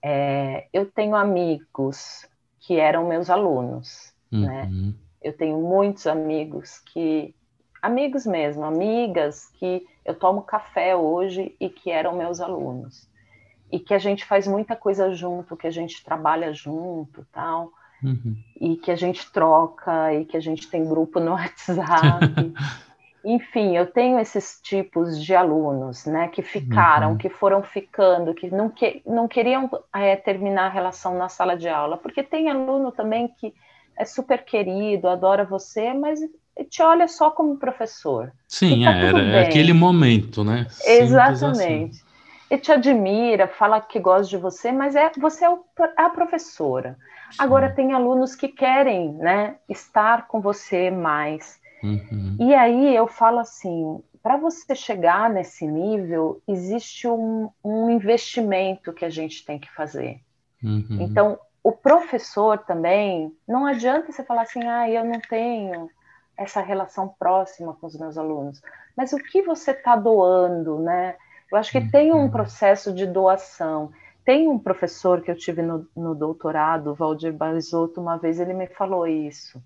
[0.02, 2.26] É, eu tenho amigos
[2.60, 4.64] que eram meus alunos, né?
[4.64, 4.88] uhum.
[4.88, 4.94] né?
[5.22, 7.34] Eu tenho muitos amigos que.
[7.80, 13.08] Amigos mesmo, amigas que eu tomo café hoje e que eram meus alunos.
[13.74, 17.72] E que a gente faz muita coisa junto, que a gente trabalha junto tal.
[18.02, 18.36] Uhum.
[18.60, 22.52] E que a gente troca, e que a gente tem grupo no WhatsApp.
[23.24, 27.16] Enfim, eu tenho esses tipos de alunos, né, que ficaram, uhum.
[27.16, 31.66] que foram ficando, que não, que, não queriam é, terminar a relação na sala de
[31.66, 33.54] aula, porque tem aluno também que
[33.96, 36.20] é super querido, adora você, mas
[36.68, 38.30] te olha só como professor.
[38.46, 40.66] Sim, tá é, era é aquele momento, né?
[40.68, 40.90] Assim.
[40.90, 41.96] Exatamente.
[41.96, 42.03] Assim.
[42.50, 45.56] E te admira, fala que gosta de você, mas é você é
[45.96, 46.96] a professora.
[47.38, 51.60] Agora tem alunos que querem, né, estar com você mais.
[51.82, 52.36] Uhum.
[52.38, 59.04] E aí eu falo assim, para você chegar nesse nível, existe um, um, investimento que
[59.04, 60.20] a gente tem que fazer.
[60.62, 60.98] Uhum.
[61.00, 65.90] Então, o professor também, não adianta você falar assim, ah, eu não tenho
[66.36, 68.62] essa relação próxima com os meus alunos.
[68.96, 71.16] Mas o que você está doando, né?
[71.54, 71.88] Eu acho que uhum.
[71.88, 73.92] tem um processo de doação.
[74.24, 78.66] Tem um professor que eu tive no, no doutorado, Valdir Barisotto, uma vez ele me
[78.66, 79.62] falou isso,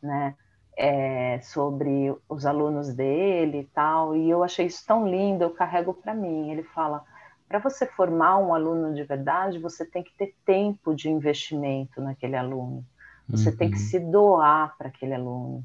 [0.00, 0.36] né?
[0.76, 5.92] É, sobre os alunos dele e tal, e eu achei isso tão lindo, eu carrego
[5.92, 6.52] para mim.
[6.52, 7.04] Ele fala:
[7.48, 12.36] para você formar um aluno de verdade, você tem que ter tempo de investimento naquele
[12.36, 12.84] aluno,
[13.28, 13.56] você uhum.
[13.56, 13.82] tem que uhum.
[13.82, 15.64] se doar para aquele aluno.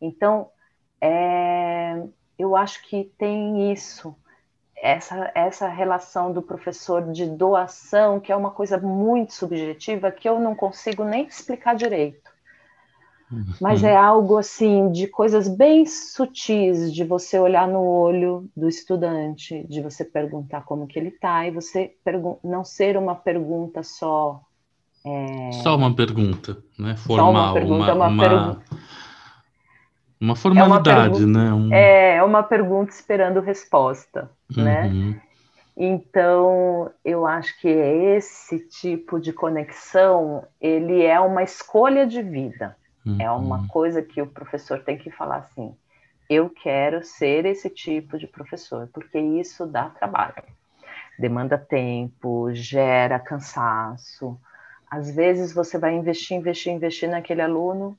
[0.00, 0.48] Então,
[1.00, 2.04] é,
[2.38, 4.16] eu acho que tem isso
[4.82, 10.38] essa, essa relação do professor de doação, que é uma coisa muito subjetiva, que eu
[10.38, 12.28] não consigo nem explicar direito.
[13.60, 19.66] Mas é algo assim, de coisas bem sutis, de você olhar no olho do estudante,
[19.68, 21.94] de você perguntar como que ele está, e você
[22.42, 24.40] não ser uma pergunta só.
[25.04, 25.52] É...
[25.62, 26.96] Só uma pergunta, né?
[26.96, 27.26] Formal.
[27.26, 28.62] Só uma pergunta, uma, uma, uma...
[30.20, 31.52] Uma formalidade, é uma né?
[31.52, 31.72] Um...
[31.72, 34.86] É, é uma pergunta esperando resposta, né?
[34.86, 35.10] uhum.
[35.10, 35.22] né?
[35.80, 42.76] Então, eu acho que esse tipo de conexão, ele é uma escolha de vida.
[43.06, 43.16] Uhum.
[43.20, 43.68] É uma uhum.
[43.68, 45.72] coisa que o professor tem que falar assim,
[46.28, 50.42] eu quero ser esse tipo de professor, porque isso dá trabalho.
[51.16, 54.38] Demanda tempo, gera cansaço.
[54.90, 57.96] Às vezes você vai investir, investir, investir naquele aluno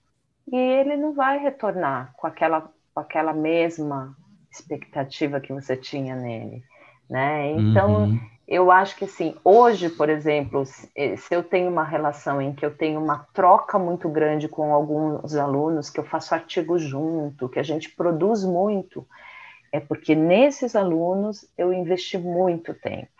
[0.51, 2.61] e ele não vai retornar com aquela,
[2.93, 4.15] com aquela mesma
[4.51, 6.63] expectativa que você tinha nele,
[7.09, 7.51] né?
[7.51, 8.19] Então, uhum.
[8.47, 12.65] eu acho que assim, hoje, por exemplo, se, se eu tenho uma relação em que
[12.65, 17.59] eu tenho uma troca muito grande com alguns alunos, que eu faço artigo junto, que
[17.59, 19.07] a gente produz muito,
[19.71, 23.18] é porque nesses alunos eu investi muito tempo.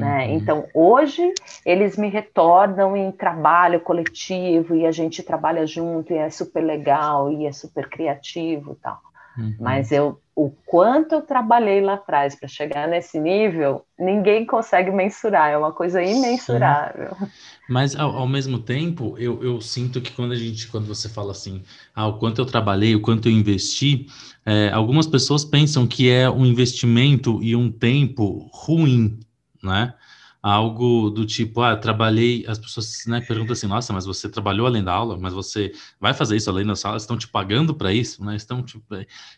[0.00, 0.26] Né?
[0.26, 0.32] Uhum.
[0.34, 1.32] Então, hoje,
[1.64, 7.30] eles me retornam em trabalho coletivo e a gente trabalha junto e é super legal
[7.30, 8.98] e é super criativo tal.
[9.38, 9.54] Uhum.
[9.60, 15.50] Mas eu, o quanto eu trabalhei lá atrás para chegar nesse nível, ninguém consegue mensurar,
[15.50, 17.14] é uma coisa imensurável.
[17.18, 17.26] Sim.
[17.68, 21.30] Mas ao, ao, mesmo tempo, eu, eu sinto que quando a gente, quando você fala
[21.30, 21.62] assim,
[21.94, 24.06] ah, o quanto eu trabalhei, o quanto eu investi,
[24.44, 29.20] é, algumas pessoas pensam que é um investimento e um tempo ruim,
[29.62, 29.94] né?
[30.42, 34.82] algo do tipo, ah, trabalhei, as pessoas né, perguntam assim, nossa, mas você trabalhou além
[34.82, 38.24] da aula, mas você vai fazer isso além da sala, estão te pagando para isso,
[38.24, 38.36] né?
[38.36, 38.84] Estão tipo,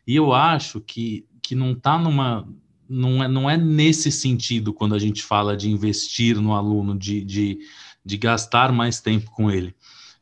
[0.06, 2.46] e eu acho que, que não está numa
[2.88, 7.24] não é, não é nesse sentido quando a gente fala de investir no aluno, de,
[7.24, 7.58] de,
[8.04, 9.74] de gastar mais tempo com ele.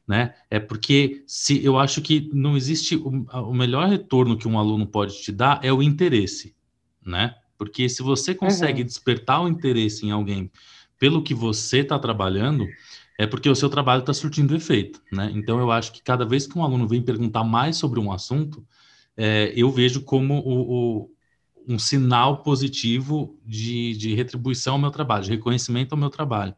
[0.06, 0.34] Né?
[0.48, 4.86] É porque se eu acho que não existe o, o melhor retorno que um aluno
[4.86, 6.54] pode te dar é o interesse,
[7.04, 7.34] né?
[7.60, 8.86] Porque se você consegue uhum.
[8.86, 10.50] despertar o interesse em alguém
[10.98, 12.66] pelo que você está trabalhando,
[13.18, 15.30] é porque o seu trabalho está surtindo efeito, né?
[15.34, 18.66] Então eu acho que cada vez que um aluno vem perguntar mais sobre um assunto,
[19.14, 21.10] é, eu vejo como o, o,
[21.68, 26.54] um sinal positivo de, de retribuição ao meu trabalho, de reconhecimento ao meu trabalho.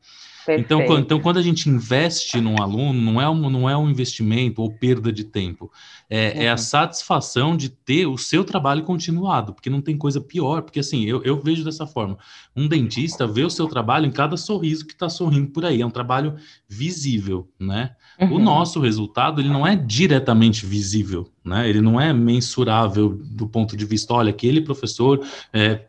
[0.49, 3.89] Então, quando, então, quando a gente investe num aluno, não é um, não é um
[3.89, 5.71] investimento ou perda de tempo,
[6.11, 6.43] é, uhum.
[6.43, 6.59] é, a uhum.
[6.59, 11.23] satisfação de ter o seu trabalho continuado, porque não tem coisa pior, porque assim, eu,
[11.23, 12.19] eu vejo dessa forma,
[12.55, 15.87] um dentista vê o seu trabalho em cada sorriso que está sorrindo por aí, é
[15.87, 16.37] um trabalho
[16.69, 17.93] visível, né?
[18.21, 18.35] Uhum.
[18.35, 21.69] O nosso resultado, ele não é diretamente visível, né?
[21.69, 25.81] Ele não é mensurável do ponto de vista, olha, aquele professor é,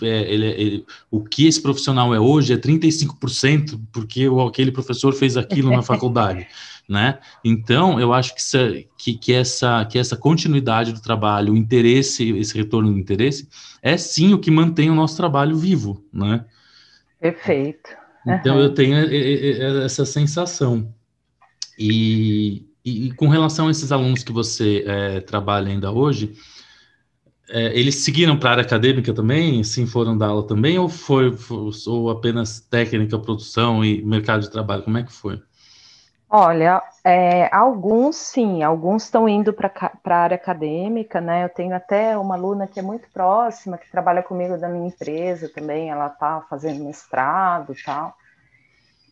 [0.00, 5.70] ele, ele, o que esse profissional é hoje é 35%, porque aquele professor fez aquilo
[5.70, 6.46] na faculdade,
[6.88, 7.18] né?
[7.44, 12.56] Então, eu acho que, que, que, essa, que essa continuidade do trabalho, o interesse, esse
[12.56, 13.48] retorno do interesse,
[13.80, 16.44] é sim o que mantém o nosso trabalho vivo, né?
[17.20, 17.90] Perfeito.
[18.26, 18.62] Então, uhum.
[18.62, 18.96] eu tenho
[19.84, 20.92] essa sensação.
[21.78, 26.34] E, e, e, com relação a esses alunos que você é, trabalha ainda hoje,
[27.48, 29.62] é, eles seguiram para a área acadêmica também?
[29.64, 30.78] Sim, foram dar aula também?
[30.78, 34.82] Ou foi, foi ou apenas técnica, produção e mercado de trabalho?
[34.82, 35.40] Como é que foi?
[36.34, 39.70] Olha, é, alguns sim, alguns estão indo para
[40.06, 41.44] a área acadêmica, né?
[41.44, 45.50] Eu tenho até uma aluna que é muito próxima, que trabalha comigo da minha empresa
[45.54, 48.16] também, ela está fazendo mestrado e tal.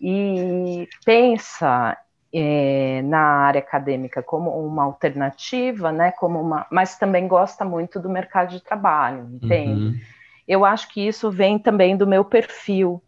[0.00, 1.96] E pensa
[2.32, 8.08] é, na área acadêmica como uma alternativa, né, como uma, mas também gosta muito do
[8.08, 9.82] mercado de trabalho, entende?
[9.82, 10.00] Uhum.
[10.46, 13.02] Eu acho que isso vem também do meu perfil,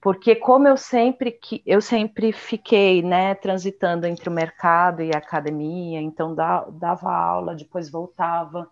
[0.00, 5.18] porque como eu sempre que eu sempre fiquei, né, transitando entre o mercado e a
[5.18, 8.68] academia, então dava aula, depois voltava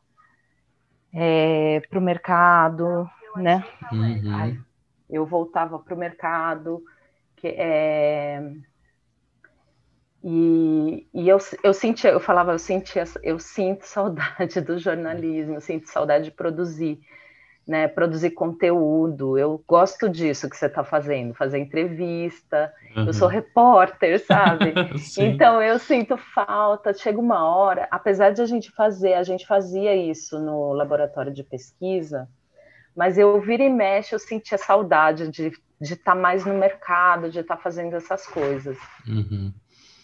[1.13, 3.65] é, para o mercado, né?
[3.93, 4.63] Uhum.
[5.09, 6.83] Eu voltava para o mercado,
[7.37, 8.43] que é,
[10.23, 15.61] e, e eu, eu sentia, eu falava, eu sentia, eu sinto saudade do jornalismo, eu
[15.61, 17.01] sinto saudade de produzir,
[17.67, 17.89] né?
[17.89, 19.39] Produzir conteúdo.
[19.39, 22.73] Eu gosto disso que você está fazendo, fazer entrevista.
[22.95, 23.07] Uhum.
[23.07, 24.75] Eu sou repórter, sabe?
[25.17, 26.93] então eu sinto falta.
[26.93, 31.43] Chega uma hora, apesar de a gente fazer, a gente fazia isso no laboratório de
[31.43, 32.29] pesquisa,
[32.95, 37.31] mas eu vira e mexe, eu sentia saudade de de estar tá mais no mercado,
[37.31, 38.77] de estar tá fazendo essas coisas.
[39.09, 39.53] Uhum.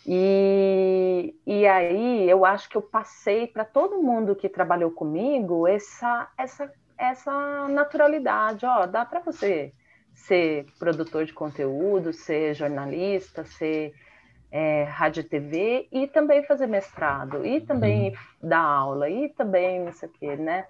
[0.09, 6.29] E, e aí eu acho que eu passei para todo mundo que trabalhou comigo essa,
[6.39, 8.65] essa, essa naturalidade.
[8.65, 9.73] Ó, dá para você
[10.15, 13.95] ser produtor de conteúdo, ser jornalista, ser
[14.51, 18.49] é, rádio e TV e também fazer mestrado, e também uhum.
[18.49, 20.67] dar aula, e também não sei o quê, né?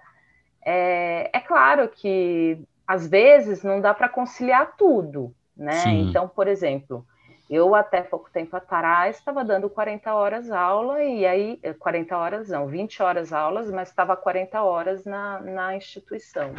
[0.65, 5.73] É, é claro que às vezes não dá para conciliar tudo, né?
[5.73, 6.09] Sim.
[6.09, 7.05] Então, por exemplo,
[7.49, 12.49] eu, até pouco tempo atrás, estava dando 40 horas aula, e aí, 40 eh, horas
[12.49, 16.51] não, 20 horas aulas, mas estava 40 horas na, na instituição.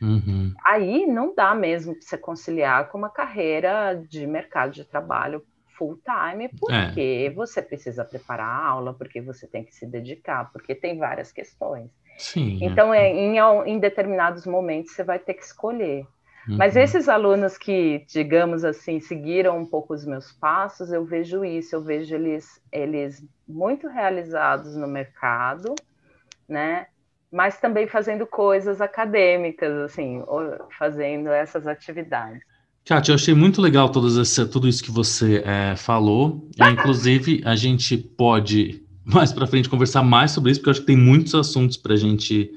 [0.00, 0.54] Uhum.
[0.64, 5.44] Aí não dá mesmo para você conciliar com uma carreira de mercado de trabalho
[5.76, 7.30] full time, porque é.
[7.30, 11.90] você precisa preparar a aula, porque você tem que se dedicar, porque tem várias questões.
[12.16, 16.06] Sim, então, é, em, em determinados momentos, você vai ter que escolher.
[16.46, 16.82] Mas uhum.
[16.82, 21.82] esses alunos que, digamos assim, seguiram um pouco os meus passos, eu vejo isso, eu
[21.82, 25.74] vejo eles, eles muito realizados no mercado,
[26.48, 26.86] né?
[27.30, 30.22] Mas também fazendo coisas acadêmicas, assim,
[30.78, 32.42] fazendo essas atividades.
[32.84, 36.48] Kátia, eu achei muito legal todas essa, tudo isso que você é, falou.
[36.58, 40.80] E, inclusive, a gente pode mais para frente conversar mais sobre isso, porque eu acho
[40.80, 42.50] que tem muitos assuntos para a gente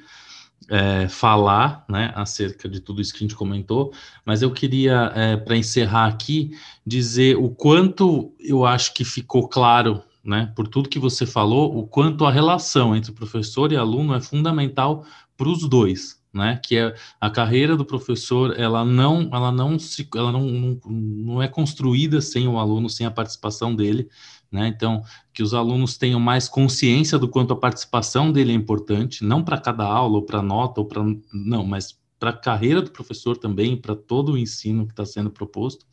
[0.70, 3.94] é, falar né, acerca de tudo isso que a gente comentou,
[4.26, 6.52] mas eu queria, é, para encerrar aqui,
[6.86, 11.86] dizer o quanto eu acho que ficou claro, né, por tudo que você falou, o
[11.86, 15.06] quanto a relação entre professor e aluno é fundamental
[15.38, 20.08] para os dois, né, que é a carreira do professor, ela não, ela não se,
[20.16, 24.10] ela não, não, não é construída sem o aluno, sem a participação dele,
[24.56, 24.68] né?
[24.68, 25.04] Então,
[25.34, 29.60] que os alunos tenham mais consciência do quanto a participação dele é importante, não para
[29.60, 33.76] cada aula ou para nota ou para não, mas para a carreira do professor também,
[33.76, 35.86] para todo o ensino que está sendo proposto,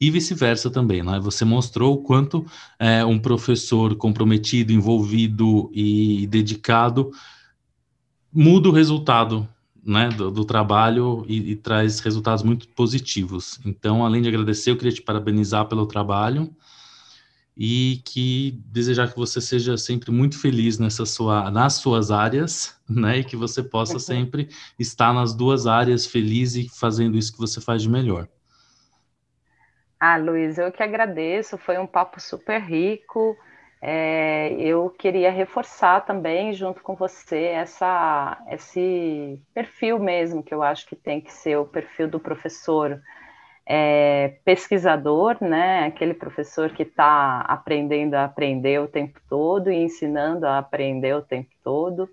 [0.00, 1.02] e vice-versa também.
[1.02, 1.20] Né?
[1.20, 2.44] Você mostrou o quanto
[2.78, 7.12] é, um professor comprometido, envolvido e dedicado
[8.32, 9.48] muda o resultado
[9.84, 13.60] né, do, do trabalho e, e, traz resultados muito positivos.
[13.64, 16.50] Então, além de agradecer, eu queria te parabenizar pelo trabalho
[17.56, 23.18] e que desejar que você seja sempre muito feliz nessa sua, nas suas áreas, né,
[23.18, 24.48] e que você possa sempre
[24.78, 28.28] estar nas duas áreas feliz e fazendo isso que você faz de melhor.
[29.98, 33.36] Ah, Luiz, eu que agradeço, foi um papo super rico.
[33.80, 40.86] É, eu queria reforçar também, junto com você, essa, esse perfil mesmo, que eu acho
[40.86, 43.00] que tem que ser o perfil do professor
[43.66, 45.86] é, pesquisador, né?
[45.86, 51.22] Aquele professor que está aprendendo a aprender o tempo todo e ensinando a aprender o
[51.22, 52.08] tempo todo.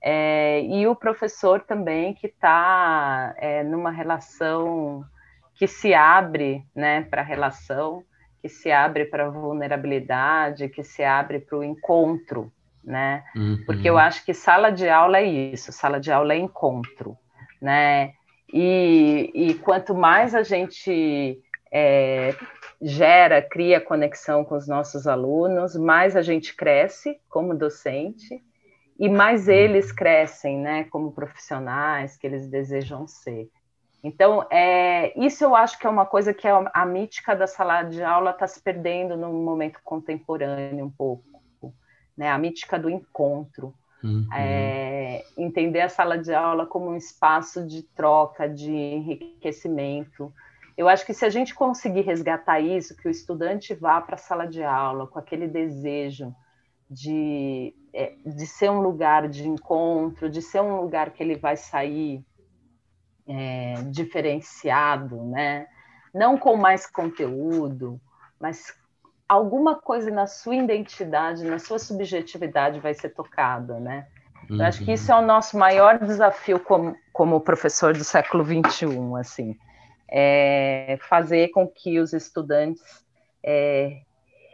[0.00, 5.04] É, e o professor também que está é, numa relação
[5.54, 8.04] que se abre né, para a relação,
[8.40, 12.52] que se abre para a vulnerabilidade, que se abre para o encontro,
[12.84, 13.24] né?
[13.34, 13.60] Uhum.
[13.66, 17.18] Porque eu acho que sala de aula é isso, sala de aula é encontro,
[17.60, 18.12] né?
[18.52, 21.40] E, e quanto mais a gente
[21.70, 22.34] é,
[22.80, 28.42] gera, cria conexão com os nossos alunos, mais a gente cresce como docente
[28.98, 33.48] e mais eles crescem, né, como profissionais que eles desejam ser.
[34.02, 37.82] Então, é, isso eu acho que é uma coisa que a, a mítica da sala
[37.82, 41.24] de aula está se perdendo no momento contemporâneo um pouco,
[42.16, 42.30] né?
[42.30, 44.26] A mítica do encontro, uhum.
[44.32, 50.32] é, entender a sala de aula como um espaço de troca, de enriquecimento.
[50.76, 54.18] Eu acho que se a gente conseguir resgatar isso, que o estudante vá para a
[54.18, 56.34] sala de aula com aquele desejo
[56.90, 61.56] de, é, de ser um lugar de encontro, de ser um lugar que ele vai
[61.56, 62.24] sair
[63.26, 65.66] é, diferenciado, né?
[66.14, 68.00] Não com mais conteúdo,
[68.40, 68.72] mas
[69.28, 74.06] alguma coisa na sua identidade, na sua subjetividade vai ser tocada, né?
[74.48, 74.56] Uhum.
[74.58, 78.86] Eu acho que isso é o nosso maior desafio como, como professor do século XXI,
[79.20, 79.56] assim,
[80.10, 82.82] é fazer com que os estudantes
[83.44, 84.00] é,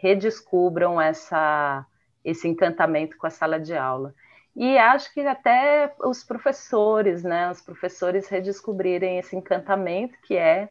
[0.01, 1.87] redescubram essa,
[2.25, 4.13] esse encantamento com a sala de aula.
[4.57, 10.69] E acho que até os professores, né, os professores redescobrirem esse encantamento que é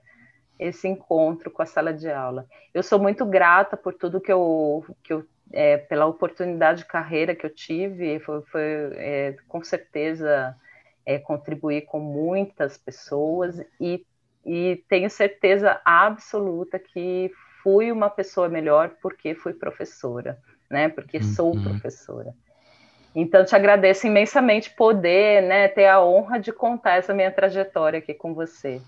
[0.59, 2.45] esse encontro com a sala de aula.
[2.73, 7.35] Eu sou muito grata por tudo que eu, que eu é, pela oportunidade de carreira
[7.35, 8.61] que eu tive, foi, foi
[8.95, 10.55] é, com certeza
[11.05, 14.05] é, contribuir com muitas pessoas e,
[14.45, 17.31] e tenho certeza absoluta que
[17.61, 20.37] fui uma pessoa melhor porque fui professora,
[20.69, 20.89] né?
[20.89, 21.23] Porque uhum.
[21.23, 22.33] sou professora.
[23.15, 28.13] Então, te agradeço imensamente poder né, ter a honra de contar essa minha trajetória aqui
[28.13, 28.81] com você.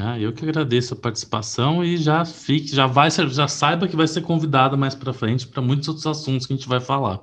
[0.00, 4.08] Ah, eu que agradeço a participação e já fique, já vai, já saiba que vai
[4.08, 7.20] ser convidada mais para frente para muitos outros assuntos que a gente vai falar.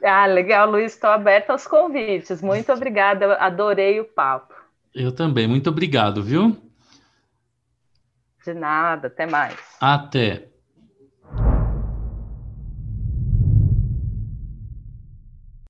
[0.04, 2.40] ah, legal, Luiz, estou aberta aos convites.
[2.40, 4.54] Muito obrigada, adorei o papo.
[4.94, 6.56] Eu também, muito obrigado, viu?
[8.44, 9.58] De nada, até mais.
[9.80, 10.53] Até.